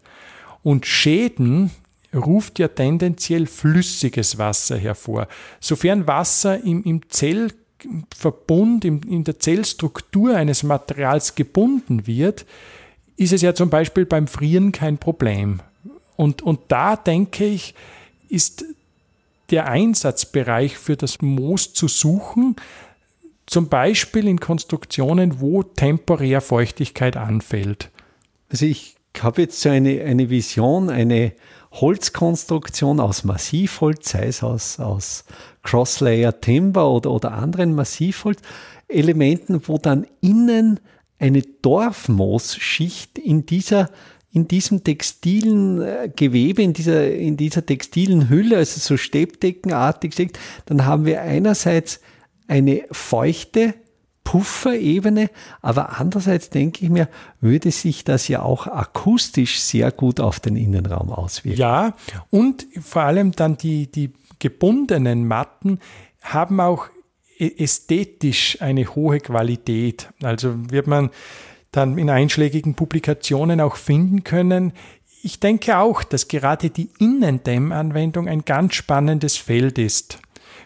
Und 0.62 0.86
Schäden 0.86 1.72
ruft 2.14 2.60
ja 2.60 2.68
tendenziell 2.68 3.48
flüssiges 3.48 4.38
Wasser 4.38 4.78
hervor. 4.78 5.30
Sofern 5.62 6.06
Wasser 6.06 6.62
im, 6.64 6.84
im 6.84 7.10
Zellverbund, 7.10 8.86
im, 8.86 9.02
in 9.10 9.24
der 9.24 9.40
Zellstruktur 9.40 10.36
eines 10.36 10.64
Materials 10.64 11.34
gebunden 11.34 12.06
wird, 12.06 12.46
ist 13.18 13.34
es 13.34 13.42
ja 13.42 13.54
zum 13.54 13.70
Beispiel 13.70 14.06
beim 14.06 14.28
Frieren 14.28 14.72
kein 14.72 14.98
Problem. 14.98 15.62
Und, 16.16 16.42
und 16.42 16.60
da 16.68 16.96
denke 16.96 17.46
ich, 17.46 17.76
ist 18.30 18.66
der 19.52 19.68
Einsatzbereich 19.68 20.78
für 20.78 20.98
das 20.98 21.22
Moos 21.22 21.74
zu 21.74 21.88
suchen, 21.88 22.56
zum 23.46 23.70
Beispiel 23.70 24.28
in 24.28 24.40
Konstruktionen, 24.40 25.40
wo 25.40 25.62
temporär 25.62 26.42
Feuchtigkeit 26.42 27.16
anfällt. 27.16 27.92
Also 28.50 28.66
ich 28.66 28.96
habe 29.20 29.44
jetzt 29.44 29.62
so 29.62 29.70
eine, 29.70 30.02
eine 30.02 30.30
Vision, 30.30 30.90
eine 30.90 31.34
Holzkonstruktion 31.72 33.00
aus 33.00 33.24
Massivholz, 33.24 34.10
sei 34.10 34.28
es 34.28 34.44
aus, 34.44 34.80
aus 34.80 35.26
Crosslayer 35.64 36.40
Timber 36.42 36.90
oder, 36.90 37.12
oder 37.12 37.34
anderen 37.34 37.76
Massivholzelementen, 37.76 39.68
wo 39.68 39.78
dann 39.78 40.08
innen 40.22 40.80
eine 41.20 41.42
Dorfmoosschicht 41.42 43.18
in 43.18 43.46
dieser 43.46 43.90
in 44.32 44.50
diesem 44.50 44.84
textilen 44.84 45.82
äh, 45.82 46.12
Gewebe, 46.14 46.62
in 46.62 46.74
dieser, 46.74 47.10
in 47.10 47.38
dieser 47.38 47.66
textilen 47.66 48.28
Hülle, 48.28 48.58
also 48.58 48.82
so 48.82 48.98
Stäbdeckenartig 48.98 50.14
dann 50.66 50.86
haben 50.86 51.06
wir 51.06 51.22
einerseits 51.22 52.02
eine 52.46 52.84
feuchte 52.92 53.76
Pufferebene, 54.26 55.30
aber 55.62 56.00
andererseits 56.00 56.50
denke 56.50 56.84
ich 56.84 56.92
mir, 56.92 57.08
würde 57.40 57.72
sich 57.72 58.04
das 58.04 58.28
ja 58.28 58.42
auch 58.42 58.68
akustisch 58.68 59.62
sehr 59.62 59.92
gut 59.92 60.20
auf 60.20 60.42
den 60.42 60.58
Innenraum 60.58 61.12
auswirken. 61.12 61.60
Ja, 61.60 61.96
und 62.30 62.68
vor 62.82 63.04
allem 63.04 63.32
dann 63.32 63.56
die, 63.56 63.90
die 63.90 64.12
gebundenen 64.40 65.28
Matten 65.28 65.80
haben 66.22 66.60
auch 66.60 66.90
ästhetisch 67.38 68.62
eine 68.62 68.96
hohe 68.96 69.20
Qualität. 69.20 70.10
Also 70.22 70.54
wird 70.72 70.88
man 70.88 71.10
dann 71.72 71.98
in 71.98 72.10
einschlägigen 72.10 72.76
Publikationen 72.76 73.60
auch 73.60 73.76
finden 73.76 74.24
können. 74.24 74.72
Ich 75.22 75.40
denke 75.40 75.78
auch, 75.78 76.04
dass 76.04 76.28
gerade 76.28 76.70
die 76.70 76.90
Innendämmanwendung 77.00 78.28
ein 78.28 78.46
ganz 78.46 78.76
spannendes 78.76 79.38
Feld 79.38 79.78
ist. 79.78 80.20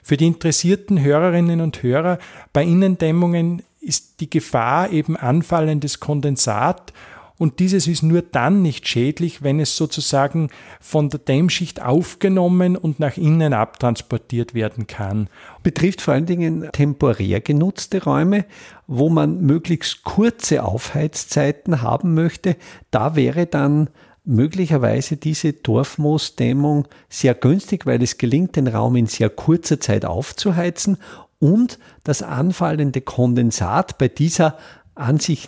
Für 0.04 0.18
die 0.18 0.28
interessierten 0.28 1.02
Hörerinnen 1.02 1.62
und 1.62 1.82
Hörer 1.82 2.20
bei 2.54 2.64
Innendämmungen 2.64 3.64
ist 3.82 4.20
die 4.20 4.30
Gefahr 4.30 4.92
eben 4.92 5.16
anfallendes 5.16 6.00
Kondensat 6.00 6.94
und 7.40 7.60
dieses 7.60 7.88
ist 7.88 8.04
nur 8.04 8.22
dann 8.22 8.62
nicht 8.62 8.86
schädlich, 8.86 9.42
wenn 9.42 9.62
es 9.62 9.78
sozusagen 9.78 10.50
von 10.82 11.10
der 11.10 11.22
Dämmschicht 11.22 11.82
aufgenommen 11.82 12.76
und 12.76 13.00
nach 13.00 13.16
innen 13.16 13.54
abtransportiert 13.54 14.54
werden 14.54 14.88
kann. 14.88 15.30
Betrifft 15.64 16.02
vor 16.02 16.14
allen 16.14 16.26
Dingen 16.26 16.68
temporär 16.74 17.40
genutzte 17.40 18.04
Räume, 18.04 18.44
wo 18.88 19.10
man 19.10 19.40
möglichst 19.40 20.04
kurze 20.04 20.66
Aufheizzeiten 20.66 21.82
haben 21.82 22.14
möchte. 22.14 22.58
Da 22.92 23.16
wäre 23.16 23.46
dann 23.46 23.90
möglicherweise 24.26 25.16
diese 25.16 25.54
Dorfmoosdämmung 25.54 26.90
sehr 27.08 27.36
günstig, 27.36 27.86
weil 27.86 28.04
es 28.04 28.18
gelingt, 28.18 28.58
den 28.58 28.68
Raum 28.68 28.98
in 28.98 29.08
sehr 29.08 29.30
kurzer 29.30 29.80
Zeit 29.80 30.04
aufzuheizen 30.04 30.98
und 31.40 31.80
das 32.04 32.22
anfallende 32.22 33.00
Kondensat 33.00 33.98
bei 33.98 34.10
dieser 34.10 34.58
an 34.94 35.20
sich 35.20 35.48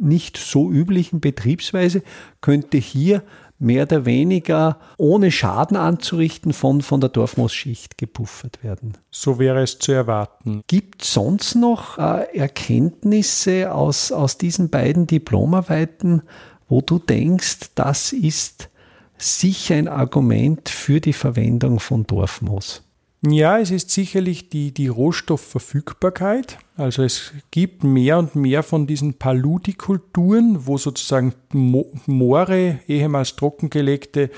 nicht 0.00 0.36
so 0.36 0.70
üblichen 0.70 1.20
Betriebsweise 1.20 2.02
könnte 2.40 2.78
hier 2.78 3.22
mehr 3.60 3.82
oder 3.82 4.06
weniger 4.06 4.78
ohne 4.96 5.30
Schaden 5.30 5.76
anzurichten 5.76 6.52
von, 6.52 6.80
von 6.80 7.00
der 7.00 7.10
Dorfmoosschicht 7.10 7.98
gepuffert 7.98 8.64
werden. 8.64 8.94
So 9.10 9.38
wäre 9.38 9.62
es 9.62 9.78
zu 9.78 9.92
erwarten. 9.92 10.62
Gibt 10.66 11.02
es 11.02 11.12
sonst 11.12 11.54
noch 11.54 11.98
äh, 11.98 12.36
Erkenntnisse 12.36 13.72
aus, 13.72 14.12
aus 14.12 14.38
diesen 14.38 14.70
beiden 14.70 15.06
Diplomarbeiten, 15.06 16.22
wo 16.68 16.80
du 16.80 16.98
denkst, 16.98 17.72
das 17.74 18.12
ist 18.12 18.70
sicher 19.18 19.74
ein 19.74 19.88
Argument 19.88 20.68
für 20.68 21.00
die 21.00 21.12
Verwendung 21.12 21.80
von 21.80 22.06
Dorfmoos? 22.06 22.82
Ja, 23.22 23.58
es 23.58 23.70
ist 23.70 23.90
sicherlich 23.90 24.48
die, 24.48 24.72
die 24.72 24.88
Rohstoffverfügbarkeit. 24.88 26.58
Also 26.76 27.02
es 27.02 27.32
gibt 27.50 27.84
mehr 27.84 28.18
und 28.18 28.34
mehr 28.34 28.62
von 28.62 28.86
diesen 28.86 29.14
Paludikulturen, 29.14 30.66
wo 30.66 30.78
sozusagen 30.78 31.34
Moore, 31.52 32.78
ehemals 32.88 33.36
trockengelegte 33.36 34.30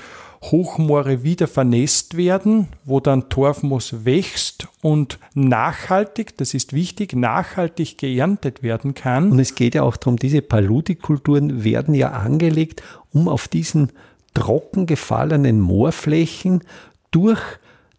Hochmoore 0.43 1.23
wieder 1.23 1.47
vernässt 1.47 2.17
werden, 2.17 2.67
wo 2.83 2.99
dann 2.99 3.29
Torfmoos 3.29 4.03
wächst 4.03 4.67
und 4.81 5.17
nachhaltig, 5.33 6.37
das 6.37 6.53
ist 6.53 6.73
wichtig, 6.73 7.15
nachhaltig 7.15 7.97
geerntet 7.97 8.63
werden 8.63 8.93
kann. 8.93 9.31
Und 9.31 9.39
es 9.39 9.55
geht 9.55 9.75
ja 9.75 9.83
auch 9.83 9.95
darum, 9.95 10.17
diese 10.17 10.41
Paludikulturen 10.41 11.63
werden 11.63 11.93
ja 11.93 12.11
angelegt, 12.11 12.83
um 13.13 13.29
auf 13.29 13.47
diesen 13.47 13.93
trocken 14.33 14.87
gefallenen 14.87 15.61
Moorflächen 15.61 16.65
durch 17.11 17.41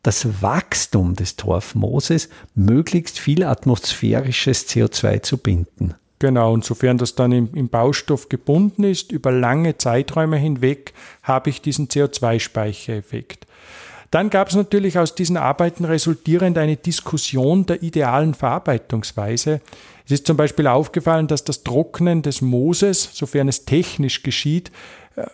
das 0.04 0.42
Wachstum 0.42 1.16
des 1.16 1.34
Torfmooses 1.34 2.28
möglichst 2.54 3.18
viel 3.18 3.42
atmosphärisches 3.42 4.68
CO2 4.68 5.22
zu 5.22 5.38
binden. 5.38 5.94
Genau, 6.20 6.52
und 6.52 6.64
sofern 6.64 6.98
das 6.98 7.16
dann 7.16 7.32
im, 7.32 7.48
im, 7.54 7.68
Baustoff 7.68 8.28
gebunden 8.28 8.84
ist, 8.84 9.10
über 9.10 9.32
lange 9.32 9.76
Zeiträume 9.78 10.36
hinweg, 10.36 10.92
habe 11.22 11.50
ich 11.50 11.60
diesen 11.60 11.88
CO2-Speichereffekt. 11.88 13.46
Dann 14.10 14.30
gab 14.30 14.48
es 14.48 14.54
natürlich 14.54 14.98
aus 14.98 15.14
diesen 15.14 15.36
Arbeiten 15.36 15.84
resultierend 15.84 16.56
eine 16.56 16.76
Diskussion 16.76 17.66
der 17.66 17.82
idealen 17.82 18.34
Verarbeitungsweise. 18.34 19.60
Es 20.04 20.12
ist 20.12 20.26
zum 20.26 20.36
Beispiel 20.36 20.66
aufgefallen, 20.66 21.26
dass 21.26 21.44
das 21.44 21.64
Trocknen 21.64 22.22
des 22.22 22.42
Mooses, 22.42 23.10
sofern 23.12 23.48
es 23.48 23.64
technisch 23.64 24.22
geschieht, 24.22 24.70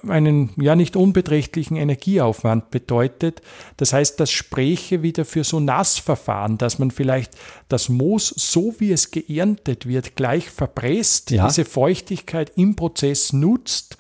einen 0.07 0.51
ja 0.57 0.77
nicht 0.77 0.97
unbeträchtlichen 0.97 1.77
Energieaufwand 1.77 2.71
bedeutet. 2.71 3.41
Das 3.77 3.93
heißt, 3.93 4.21
das 4.21 4.31
spräche 4.31 5.03
wieder 5.03 5.25
für 5.25 5.45
so 5.45 5.61
Nassverfahren, 5.61 6.59
dass 6.59 6.79
man 6.79 6.91
vielleicht 6.91 7.33
das 7.69 7.89
Moos, 7.89 8.29
so 8.37 8.75
wie 8.79 8.93
es 8.93 9.11
geerntet 9.11 9.87
wird, 9.87 10.17
gleich 10.17 10.51
verpresst, 10.51 11.31
ja. 11.31 11.47
diese 11.47 11.65
Feuchtigkeit 11.65 12.53
im 12.57 12.77
Prozess 12.77 13.33
nutzt 13.33 13.97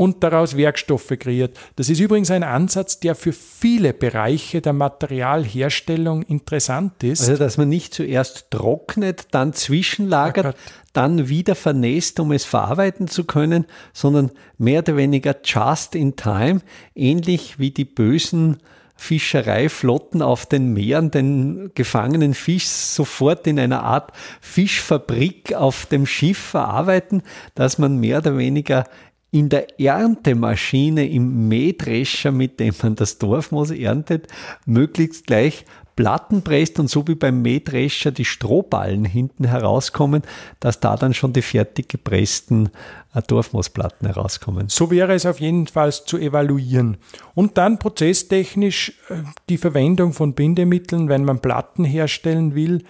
und 0.00 0.24
daraus 0.24 0.56
Werkstoffe 0.56 1.12
kreiert. 1.18 1.58
Das 1.76 1.90
ist 1.90 2.00
übrigens 2.00 2.30
ein 2.30 2.42
Ansatz, 2.42 3.00
der 3.00 3.14
für 3.14 3.34
viele 3.34 3.92
Bereiche 3.92 4.62
der 4.62 4.72
Materialherstellung 4.72 6.22
interessant 6.22 7.04
ist. 7.04 7.20
Also, 7.20 7.36
dass 7.36 7.58
man 7.58 7.68
nicht 7.68 7.92
zuerst 7.92 8.50
trocknet, 8.50 9.26
dann 9.32 9.52
zwischenlagert, 9.52 10.56
dann 10.92 11.28
wieder 11.28 11.54
vernässt, 11.54 12.18
um 12.20 12.32
es 12.32 12.44
verarbeiten 12.44 13.08
zu 13.08 13.24
können, 13.24 13.66
sondern 13.92 14.30
mehr 14.58 14.80
oder 14.80 14.96
weniger 14.96 15.36
just 15.44 15.94
in 15.94 16.16
time, 16.16 16.60
ähnlich 16.94 17.58
wie 17.58 17.70
die 17.70 17.84
bösen 17.84 18.58
Fischereiflotten 18.96 20.20
auf 20.20 20.44
den 20.44 20.74
Meeren 20.74 21.10
den 21.10 21.70
gefangenen 21.74 22.34
Fisch 22.34 22.66
sofort 22.66 23.46
in 23.46 23.58
einer 23.58 23.82
Art 23.82 24.12
Fischfabrik 24.42 25.54
auf 25.54 25.86
dem 25.86 26.04
Schiff 26.04 26.38
verarbeiten, 26.38 27.22
dass 27.54 27.78
man 27.78 27.96
mehr 27.96 28.18
oder 28.18 28.36
weniger 28.36 28.84
in 29.30 29.48
der 29.48 29.80
Erntemaschine 29.80 31.08
im 31.08 31.48
Mähdrescher, 31.48 32.32
mit 32.32 32.60
dem 32.60 32.74
man 32.82 32.96
das 32.96 33.16
Dorfmoos 33.18 33.70
erntet, 33.70 34.26
möglichst 34.66 35.26
gleich 35.26 35.64
Platten 36.00 36.40
presst 36.40 36.80
und 36.80 36.88
so 36.88 37.06
wie 37.08 37.14
beim 37.14 37.42
Mähdrescher 37.42 38.10
die 38.10 38.24
Strohballen 38.24 39.04
hinten 39.04 39.44
herauskommen, 39.44 40.22
dass 40.58 40.80
da 40.80 40.96
dann 40.96 41.12
schon 41.12 41.34
die 41.34 41.42
fertig 41.42 41.90
gepressten 41.90 42.70
äh, 43.12 43.20
Dorfmoosplatten 43.20 44.08
herauskommen. 44.08 44.70
So 44.70 44.90
wäre 44.90 45.12
es 45.12 45.26
auf 45.26 45.40
jeden 45.40 45.66
Fall 45.66 45.92
zu 45.92 46.16
evaluieren. 46.16 46.96
Und 47.34 47.58
dann 47.58 47.78
prozesstechnisch 47.78 48.94
äh, 49.10 49.16
die 49.50 49.58
Verwendung 49.58 50.14
von 50.14 50.32
Bindemitteln, 50.32 51.10
wenn 51.10 51.26
man 51.26 51.40
Platten 51.40 51.84
herstellen 51.84 52.54
will, 52.54 52.82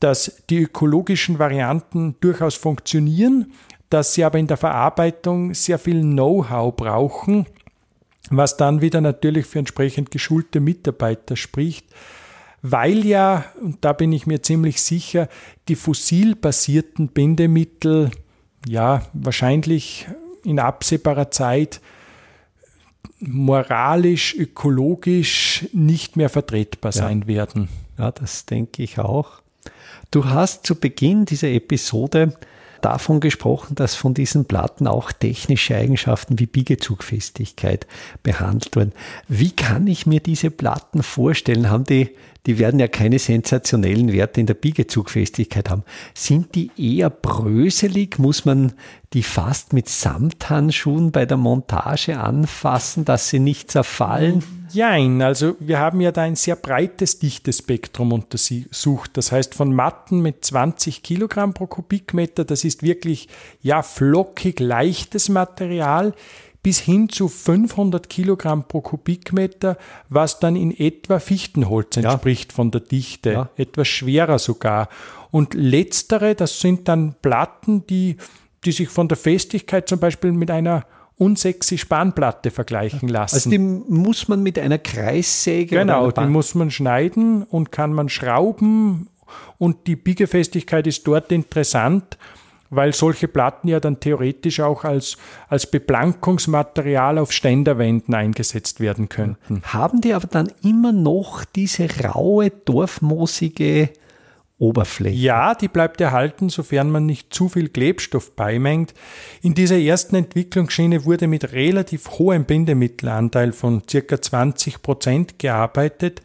dass 0.00 0.42
die 0.48 0.62
ökologischen 0.62 1.38
Varianten 1.38 2.16
durchaus 2.20 2.54
funktionieren, 2.54 3.52
dass 3.90 4.14
sie 4.14 4.24
aber 4.24 4.38
in 4.38 4.46
der 4.46 4.56
Verarbeitung 4.56 5.52
sehr 5.52 5.78
viel 5.78 6.00
Know-how 6.00 6.74
brauchen, 6.74 7.44
was 8.30 8.56
dann 8.56 8.80
wieder 8.80 9.02
natürlich 9.02 9.44
für 9.44 9.58
entsprechend 9.58 10.10
geschulte 10.10 10.60
Mitarbeiter 10.60 11.36
spricht, 11.36 11.84
weil 12.66 13.04
ja, 13.04 13.44
und 13.60 13.84
da 13.84 13.92
bin 13.92 14.10
ich 14.10 14.26
mir 14.26 14.42
ziemlich 14.42 14.80
sicher, 14.80 15.28
die 15.68 15.76
fossilbasierten 15.76 17.08
Bindemittel 17.08 18.10
ja 18.66 19.02
wahrscheinlich 19.12 20.06
in 20.44 20.58
absehbarer 20.58 21.30
Zeit 21.30 21.82
moralisch, 23.18 24.34
ökologisch 24.34 25.66
nicht 25.74 26.16
mehr 26.16 26.30
vertretbar 26.30 26.92
sein 26.92 27.20
ja. 27.20 27.26
werden. 27.26 27.68
Ja, 27.98 28.10
das 28.10 28.46
denke 28.46 28.82
ich 28.82 28.98
auch. 28.98 29.42
Du 30.10 30.24
hast 30.24 30.64
zu 30.64 30.74
Beginn 30.74 31.26
dieser 31.26 31.48
Episode 31.48 32.32
davon 32.80 33.20
gesprochen, 33.20 33.74
dass 33.74 33.94
von 33.94 34.14
diesen 34.14 34.46
Platten 34.46 34.86
auch 34.86 35.12
technische 35.12 35.76
Eigenschaften 35.76 36.38
wie 36.38 36.46
Biegezugfestigkeit 36.46 37.86
behandelt 38.22 38.74
werden. 38.74 38.92
Wie 39.28 39.50
kann 39.50 39.86
ich 39.86 40.06
mir 40.06 40.20
diese 40.20 40.50
Platten 40.50 41.02
vorstellen? 41.02 41.68
Haben 41.68 41.84
die, 41.84 42.10
die 42.46 42.58
werden 42.58 42.78
ja 42.78 42.88
keine 42.88 43.18
sensationellen 43.18 44.12
Werte 44.12 44.40
in 44.40 44.46
der 44.46 44.54
Biegezugfestigkeit 44.54 45.70
haben. 45.70 45.84
Sind 46.12 46.54
die 46.54 46.70
eher 46.76 47.08
bröselig? 47.08 48.18
Muss 48.18 48.44
man 48.44 48.72
die 49.14 49.22
fast 49.22 49.72
mit 49.72 49.88
Samthandschuhen 49.88 51.10
bei 51.10 51.24
der 51.24 51.36
Montage 51.36 52.18
anfassen, 52.18 53.04
dass 53.04 53.28
sie 53.28 53.38
nicht 53.38 53.70
zerfallen? 53.70 54.44
Jein, 54.70 55.22
also 55.22 55.54
wir 55.60 55.78
haben 55.78 56.00
ja 56.00 56.10
da 56.10 56.22
ein 56.22 56.36
sehr 56.36 56.56
breites 56.56 57.20
Dichtespektrum 57.20 58.12
untersucht. 58.12 59.12
Das 59.14 59.30
heißt 59.32 59.54
von 59.54 59.72
Matten 59.72 60.20
mit 60.20 60.44
20 60.44 61.02
Kilogramm 61.02 61.54
pro 61.54 61.66
Kubikmeter, 61.66 62.44
das 62.44 62.64
ist 62.64 62.82
wirklich 62.82 63.28
ja 63.62 63.82
flockig 63.82 64.58
leichtes 64.60 65.28
Material, 65.28 66.12
bis 66.64 66.80
hin 66.80 67.10
zu 67.10 67.28
500 67.28 68.08
Kilogramm 68.08 68.66
pro 68.66 68.80
Kubikmeter, 68.80 69.76
was 70.08 70.40
dann 70.40 70.56
in 70.56 70.76
etwa 70.76 71.20
Fichtenholz 71.20 71.98
entspricht 71.98 72.52
ja. 72.52 72.56
von 72.56 72.70
der 72.70 72.80
Dichte, 72.80 73.32
ja. 73.32 73.50
etwas 73.56 73.86
schwerer 73.86 74.38
sogar. 74.38 74.88
Und 75.30 75.52
letztere, 75.52 76.34
das 76.34 76.60
sind 76.60 76.88
dann 76.88 77.14
Platten, 77.20 77.86
die, 77.86 78.16
die 78.64 78.72
sich 78.72 78.88
von 78.88 79.08
der 79.08 79.18
Festigkeit 79.18 79.88
zum 79.88 80.00
Beispiel 80.00 80.32
mit 80.32 80.50
einer 80.50 80.86
unsexy 81.16 81.76
Spanplatte 81.76 82.50
vergleichen 82.50 83.10
lassen. 83.10 83.34
Also 83.34 83.50
die 83.50 83.58
muss 83.58 84.26
man 84.28 84.42
mit 84.42 84.58
einer 84.58 84.78
Kreissäge. 84.78 85.76
Genau, 85.76 86.10
die 86.10 86.24
muss 86.24 86.54
man 86.54 86.70
schneiden 86.70 87.42
und 87.42 87.72
kann 87.72 87.92
man 87.92 88.08
schrauben 88.08 89.08
und 89.58 89.86
die 89.86 89.96
Biegefestigkeit 89.96 90.86
ist 90.86 91.06
dort 91.06 91.30
interessant, 91.30 92.16
weil 92.76 92.92
solche 92.92 93.28
Platten 93.28 93.68
ja 93.68 93.80
dann 93.80 94.00
theoretisch 94.00 94.60
auch 94.60 94.84
als, 94.84 95.16
als 95.48 95.70
Beplankungsmaterial 95.70 97.18
auf 97.18 97.32
Ständerwänden 97.32 98.14
eingesetzt 98.14 98.80
werden 98.80 99.08
könnten. 99.08 99.62
Haben 99.64 100.00
die 100.00 100.14
aber 100.14 100.26
dann 100.26 100.52
immer 100.62 100.92
noch 100.92 101.44
diese 101.44 101.88
raue, 102.02 102.50
dorfmoosige 102.50 103.90
Oberfläche. 104.58 105.16
Ja, 105.16 105.54
die 105.54 105.68
bleibt 105.68 106.00
erhalten, 106.00 106.48
sofern 106.48 106.90
man 106.90 107.06
nicht 107.06 107.34
zu 107.34 107.48
viel 107.48 107.68
Klebstoff 107.68 108.36
beimengt. 108.36 108.94
In 109.42 109.54
dieser 109.54 109.78
ersten 109.78 110.14
Entwicklungsschiene 110.14 111.04
wurde 111.04 111.26
mit 111.26 111.52
relativ 111.52 112.08
hohem 112.18 112.44
Bindemittelanteil 112.44 113.52
von 113.52 113.82
ca. 113.84 114.20
20 114.20 114.80
Prozent 114.80 115.38
gearbeitet, 115.38 116.22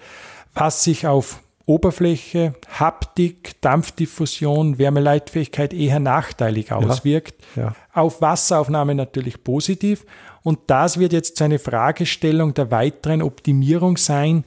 was 0.53 0.83
sich 0.83 1.07
auf 1.07 1.41
Oberfläche, 1.69 2.55
Haptik, 2.79 3.61
Dampfdiffusion, 3.61 4.79
Wärmeleitfähigkeit 4.79 5.71
eher 5.71 5.99
nachteilig 5.99 6.71
auswirkt. 6.71 7.35
Ja, 7.55 7.61
ja. 7.61 7.75
Auf 7.93 8.21
Wasseraufnahme 8.21 8.95
natürlich 8.95 9.43
positiv. 9.43 10.03
Und 10.41 10.57
das 10.65 10.97
wird 10.97 11.13
jetzt 11.13 11.39
eine 11.43 11.59
Fragestellung 11.59 12.55
der 12.55 12.71
weiteren 12.71 13.21
Optimierung 13.21 13.97
sein. 13.97 14.45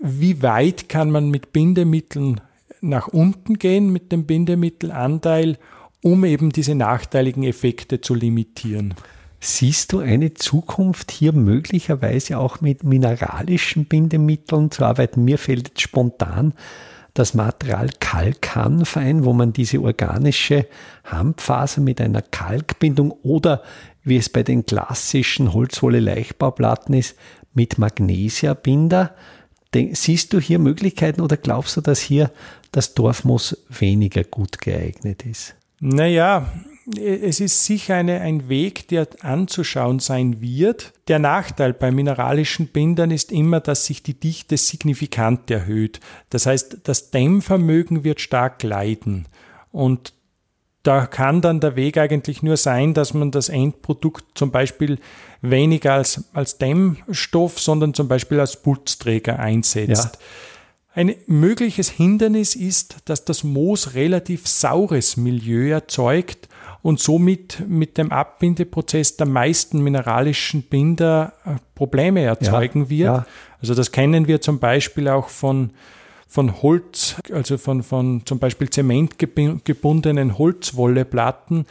Wie 0.00 0.42
weit 0.42 0.88
kann 0.88 1.12
man 1.12 1.30
mit 1.30 1.52
Bindemitteln 1.52 2.40
nach 2.80 3.06
unten 3.06 3.54
gehen 3.54 3.92
mit 3.92 4.10
dem 4.10 4.26
Bindemittelanteil, 4.26 5.56
um 6.02 6.24
eben 6.24 6.50
diese 6.50 6.74
nachteiligen 6.74 7.44
Effekte 7.44 8.00
zu 8.00 8.14
limitieren. 8.16 8.94
Siehst 9.42 9.92
du 9.92 10.00
eine 10.00 10.34
Zukunft 10.34 11.10
hier 11.10 11.32
möglicherweise 11.32 12.38
auch 12.38 12.60
mit 12.60 12.84
mineralischen 12.84 13.86
Bindemitteln 13.86 14.70
zu 14.70 14.84
arbeiten? 14.84 15.24
Mir 15.24 15.38
fällt 15.38 15.68
jetzt 15.68 15.80
spontan 15.80 16.52
das 17.14 17.34
Material 17.34 17.90
Kalkhanf 18.00 18.96
ein, 18.96 19.24
wo 19.24 19.32
man 19.32 19.52
diese 19.52 19.80
organische 19.80 20.66
Hanffaser 21.04 21.80
mit 21.80 22.00
einer 22.00 22.22
Kalkbindung 22.22 23.12
oder 23.22 23.62
wie 24.02 24.16
es 24.16 24.28
bei 24.28 24.42
den 24.42 24.66
klassischen 24.66 25.52
Holzwolle-Leichtbauplatten 25.52 26.94
ist, 26.94 27.16
mit 27.54 27.78
Magnesiabinder. 27.78 29.14
Siehst 29.92 30.32
du 30.32 30.40
hier 30.40 30.58
Möglichkeiten 30.58 31.20
oder 31.20 31.36
glaubst 31.36 31.76
du, 31.76 31.80
dass 31.80 32.00
hier 32.00 32.30
das 32.72 32.94
Dorfmoos 32.94 33.56
weniger 33.68 34.24
gut 34.24 34.60
geeignet 34.60 35.24
ist? 35.24 35.54
Naja, 35.80 36.46
es 36.96 37.40
ist 37.40 37.64
sicher 37.64 37.96
eine, 37.96 38.20
ein 38.20 38.48
Weg, 38.48 38.88
der 38.88 39.06
anzuschauen 39.20 39.98
sein 39.98 40.40
wird. 40.40 40.92
Der 41.08 41.18
Nachteil 41.18 41.72
bei 41.72 41.90
mineralischen 41.90 42.68
Bindern 42.68 43.10
ist 43.10 43.32
immer, 43.32 43.60
dass 43.60 43.86
sich 43.86 44.02
die 44.02 44.18
Dichte 44.18 44.56
signifikant 44.56 45.50
erhöht. 45.50 46.00
Das 46.30 46.46
heißt, 46.46 46.78
das 46.84 47.10
Dämmvermögen 47.10 48.04
wird 48.04 48.20
stark 48.20 48.62
leiden. 48.62 49.26
Und 49.72 50.14
da 50.82 51.06
kann 51.06 51.42
dann 51.42 51.60
der 51.60 51.76
Weg 51.76 51.98
eigentlich 51.98 52.42
nur 52.42 52.56
sein, 52.56 52.94
dass 52.94 53.12
man 53.12 53.30
das 53.30 53.50
Endprodukt 53.50 54.24
zum 54.34 54.50
Beispiel 54.50 54.98
weniger 55.42 55.94
als, 55.94 56.24
als 56.32 56.58
Dämmstoff, 56.58 57.60
sondern 57.60 57.94
zum 57.94 58.08
Beispiel 58.08 58.40
als 58.40 58.62
Putzträger 58.62 59.38
einsetzt. 59.38 60.14
Ja. 60.14 60.20
Ein 60.92 61.14
mögliches 61.26 61.88
Hindernis 61.88 62.56
ist, 62.56 62.96
dass 63.04 63.24
das 63.24 63.44
Moos 63.44 63.94
relativ 63.94 64.48
saures 64.48 65.16
Milieu 65.16 65.70
erzeugt 65.70 66.48
und 66.82 67.00
somit 67.00 67.62
mit 67.68 67.98
dem 67.98 68.10
Abbindeprozess 68.10 69.16
der 69.16 69.26
meisten 69.26 69.82
mineralischen 69.82 70.62
Binder 70.62 71.34
äh, 71.44 71.56
Probleme 71.74 72.22
erzeugen 72.22 72.84
ja, 72.84 72.90
wird. 72.90 73.00
Ja. 73.00 73.26
Also 73.60 73.74
das 73.74 73.92
kennen 73.92 74.26
wir 74.26 74.40
zum 74.40 74.58
Beispiel 74.58 75.08
auch 75.08 75.28
von, 75.28 75.70
von 76.26 76.62
Holz, 76.62 77.16
also 77.32 77.58
von, 77.58 77.82
von 77.82 78.22
zum 78.24 78.38
Beispiel 78.38 78.70
zementgebundenen 78.70 80.38
Holzwolleplatten, 80.38 81.66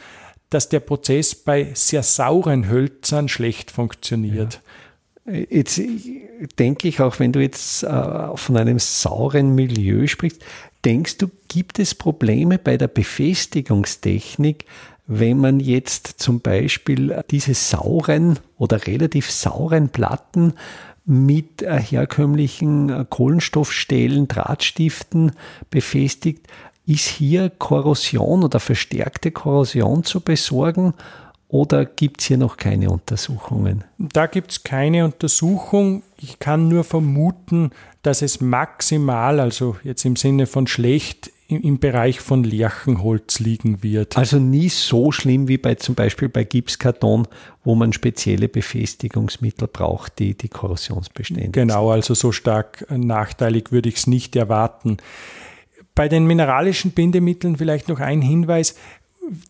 dass 0.50 0.68
der 0.68 0.80
Prozess 0.80 1.34
bei 1.34 1.68
sehr 1.74 2.02
sauren 2.02 2.68
Hölzern 2.68 3.28
schlecht 3.28 3.70
funktioniert. 3.70 4.54
Ja. 4.54 4.60
Jetzt 5.32 5.80
denke 6.58 6.88
ich 6.88 7.00
auch, 7.00 7.20
wenn 7.20 7.30
du 7.30 7.40
jetzt 7.40 7.84
äh, 7.84 8.36
von 8.36 8.56
einem 8.56 8.78
sauren 8.78 9.54
Milieu 9.54 10.06
sprichst, 10.06 10.42
denkst 10.84 11.18
du, 11.18 11.30
gibt 11.48 11.78
es 11.78 11.94
Probleme 11.94 12.58
bei 12.58 12.76
der 12.76 12.88
Befestigungstechnik, 12.88 14.64
wenn 15.12 15.38
man 15.38 15.58
jetzt 15.58 16.06
zum 16.18 16.40
Beispiel 16.40 17.20
diese 17.32 17.52
sauren 17.52 18.38
oder 18.58 18.86
relativ 18.86 19.28
sauren 19.28 19.88
Platten 19.88 20.54
mit 21.04 21.62
äh, 21.62 21.80
herkömmlichen 21.80 22.90
äh, 22.90 23.04
Kohlenstoffstählen, 23.10 24.28
Drahtstiften 24.28 25.32
befestigt, 25.68 26.46
ist 26.86 27.06
hier 27.06 27.50
Korrosion 27.50 28.44
oder 28.44 28.60
verstärkte 28.60 29.32
Korrosion 29.32 30.04
zu 30.04 30.20
besorgen 30.20 30.94
oder 31.48 31.86
gibt 31.86 32.20
es 32.20 32.28
hier 32.28 32.38
noch 32.38 32.56
keine 32.56 32.90
Untersuchungen? 32.90 33.82
Da 33.98 34.28
gibt 34.28 34.52
es 34.52 34.62
keine 34.62 35.04
Untersuchung. 35.04 36.04
Ich 36.18 36.38
kann 36.38 36.68
nur 36.68 36.84
vermuten, 36.84 37.72
dass 38.02 38.22
es 38.22 38.40
maximal, 38.40 39.40
also 39.40 39.76
jetzt 39.82 40.04
im 40.04 40.14
Sinne 40.14 40.46
von 40.46 40.68
schlecht, 40.68 41.32
im 41.50 41.78
Bereich 41.78 42.20
von 42.20 42.44
Lärchenholz 42.44 43.40
liegen 43.40 43.82
wird. 43.82 44.16
Also 44.16 44.38
nie 44.38 44.68
so 44.68 45.12
schlimm 45.12 45.48
wie 45.48 45.58
bei 45.58 45.74
zum 45.74 45.94
Beispiel 45.94 46.28
bei 46.28 46.44
Gipskarton, 46.44 47.26
wo 47.64 47.74
man 47.74 47.92
spezielle 47.92 48.48
Befestigungsmittel 48.48 49.68
braucht, 49.68 50.18
die 50.18 50.34
die 50.34 50.48
korrosionsbeständig 50.48 51.52
Genau, 51.52 51.90
also 51.90 52.14
so 52.14 52.32
stark 52.32 52.86
nachteilig 52.90 53.72
würde 53.72 53.88
ich 53.88 53.96
es 53.96 54.06
nicht 54.06 54.36
erwarten. 54.36 54.98
Bei 55.94 56.08
den 56.08 56.26
mineralischen 56.26 56.92
Bindemitteln 56.92 57.56
vielleicht 57.56 57.88
noch 57.88 58.00
ein 58.00 58.22
Hinweis 58.22 58.76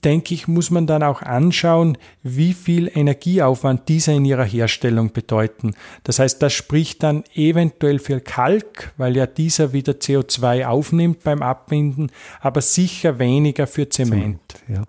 denke 0.05 0.35
ich, 0.35 0.47
muss 0.47 0.71
man 0.71 0.87
dann 0.87 1.03
auch 1.03 1.23
anschauen, 1.23 1.97
wie 2.23 2.53
viel 2.53 2.91
Energieaufwand 2.95 3.89
diese 3.89 4.13
in 4.13 4.25
ihrer 4.25 4.45
Herstellung 4.45 5.13
bedeuten. 5.13 5.75
Das 6.05 6.19
heißt, 6.19 6.43
das 6.43 6.53
spricht 6.53 7.03
dann 7.03 7.25
eventuell 7.35 7.99
für 7.99 8.21
Kalk, 8.21 8.93
weil 8.97 9.17
ja 9.17 9.27
dieser 9.27 9.73
wieder 9.73 9.95
CO2 9.95 10.67
aufnimmt 10.67 11.23
beim 11.25 11.43
Abbinden, 11.43 12.11
aber 12.41 12.61
sicher 12.61 13.19
weniger 13.19 13.67
für 13.67 13.89
Zement. 13.89 14.41
Ja. 14.69 14.83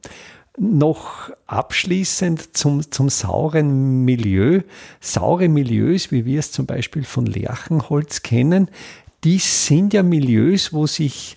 Noch 0.57 1.31
abschließend 1.47 2.57
zum, 2.57 2.91
zum 2.91 3.07
sauren 3.07 4.03
Milieu. 4.03 4.61
Saure 4.99 5.47
Milieus, 5.47 6.11
wie 6.11 6.25
wir 6.25 6.39
es 6.39 6.51
zum 6.51 6.65
Beispiel 6.65 7.05
von 7.05 7.25
Lärchenholz 7.25 8.21
kennen, 8.21 8.69
die 9.23 9.37
sind 9.37 9.93
ja 9.93 10.03
Milieus, 10.03 10.73
wo 10.73 10.87
sich 10.87 11.35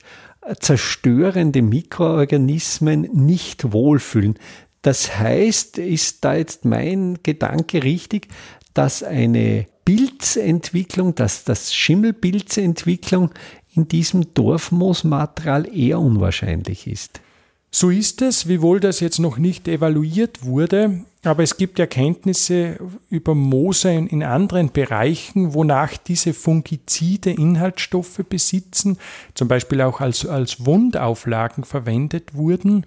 zerstörende 0.58 1.62
Mikroorganismen 1.62 3.02
nicht 3.12 3.72
wohlfühlen. 3.72 4.38
Das 4.82 5.18
heißt, 5.18 5.78
ist 5.78 6.24
da 6.24 6.34
jetzt 6.34 6.64
mein 6.64 7.18
Gedanke 7.22 7.82
richtig, 7.82 8.28
dass 8.74 9.02
eine 9.02 9.66
Pilzentwicklung, 9.84 11.14
dass 11.14 11.44
das 11.44 11.74
Schimmelpilzentwicklung 11.74 13.30
in 13.74 13.88
diesem 13.88 14.34
Dorfmoosmaterial 14.34 15.74
eher 15.74 16.00
unwahrscheinlich 16.00 16.86
ist. 16.86 17.20
So 17.76 17.90
ist 17.90 18.22
es, 18.22 18.46
wiewohl 18.46 18.78
das 18.78 19.00
jetzt 19.00 19.18
noch 19.18 19.36
nicht 19.36 19.66
evaluiert 19.66 20.44
wurde. 20.44 21.00
Aber 21.24 21.42
es 21.42 21.56
gibt 21.56 21.80
Erkenntnisse 21.80 22.78
über 23.10 23.34
Moose 23.34 23.90
in 23.90 24.22
anderen 24.22 24.70
Bereichen, 24.70 25.54
wonach 25.54 25.96
diese 25.96 26.34
Fungizide 26.34 27.32
Inhaltsstoffe 27.32 28.20
besitzen, 28.28 28.98
zum 29.34 29.48
Beispiel 29.48 29.80
auch 29.80 30.00
als, 30.00 30.24
als 30.24 30.64
Wundauflagen 30.64 31.64
verwendet 31.64 32.36
wurden. 32.36 32.86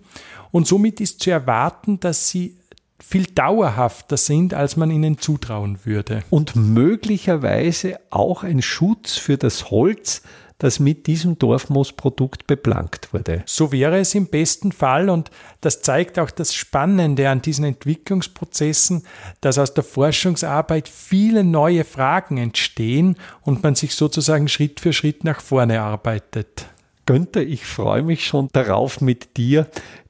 Und 0.52 0.68
somit 0.68 1.02
ist 1.02 1.20
zu 1.20 1.32
erwarten, 1.32 2.00
dass 2.00 2.30
sie 2.30 2.56
viel 2.98 3.26
dauerhafter 3.26 4.16
sind, 4.16 4.54
als 4.54 4.78
man 4.78 4.90
ihnen 4.90 5.18
zutrauen 5.18 5.80
würde. 5.84 6.24
Und 6.30 6.56
möglicherweise 6.56 8.00
auch 8.10 8.44
ein 8.44 8.62
Schutz 8.62 9.18
für 9.18 9.36
das 9.36 9.70
Holz, 9.70 10.22
das 10.58 10.80
mit 10.80 11.06
diesem 11.06 11.38
Dorfmoosprodukt 11.38 12.48
beplankt 12.48 13.14
wurde. 13.14 13.44
So 13.46 13.72
wäre 13.72 14.00
es 14.00 14.16
im 14.16 14.28
besten 14.28 14.72
Fall 14.72 15.10
und 15.10 15.30
das 15.62 15.82
zeigt 15.82 16.18
auch 16.18 16.32
das 16.32 16.54
Spannende 16.54 17.30
an 17.30 17.42
diesen 17.42 17.66
Entwicklungsprozessen, 17.66 19.04
dass 19.42 19.60
aus 19.60 19.74
der 19.74 19.84
Forschungsarbeit 19.84 20.90
viele 20.90 21.44
neue 21.44 21.84
Fragen 21.84 22.38
entstehen 22.38 23.18
und 23.42 23.62
man 23.64 23.76
sich 23.76 23.94
sozusagen 23.96 24.48
Schritt 24.48 24.80
für 24.80 24.94
Schritt 24.94 25.24
nach 25.24 25.42
vorne 25.42 25.82
arbeitet. 25.82 26.66
Günther, 27.06 27.44
ich 27.44 27.66
freue 27.66 28.04
mich 28.04 28.26
schon 28.26 28.50
darauf, 28.52 29.00
mit 29.00 29.38
dir 29.38 29.68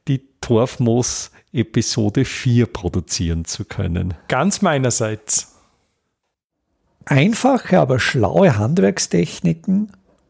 die 0.07 0.21
Torfmoos 0.41 1.31
Episode 1.53 2.25
4 2.25 2.67
produzieren 2.67 3.45
zu 3.45 3.65
können. 3.65 4.13
Ganz 4.27 4.61
meinerseits. 4.61 5.55
Einfache, 7.05 7.79
aber 7.79 7.99
schlaue 7.99 8.57
Handwerkstechniken 8.57 9.91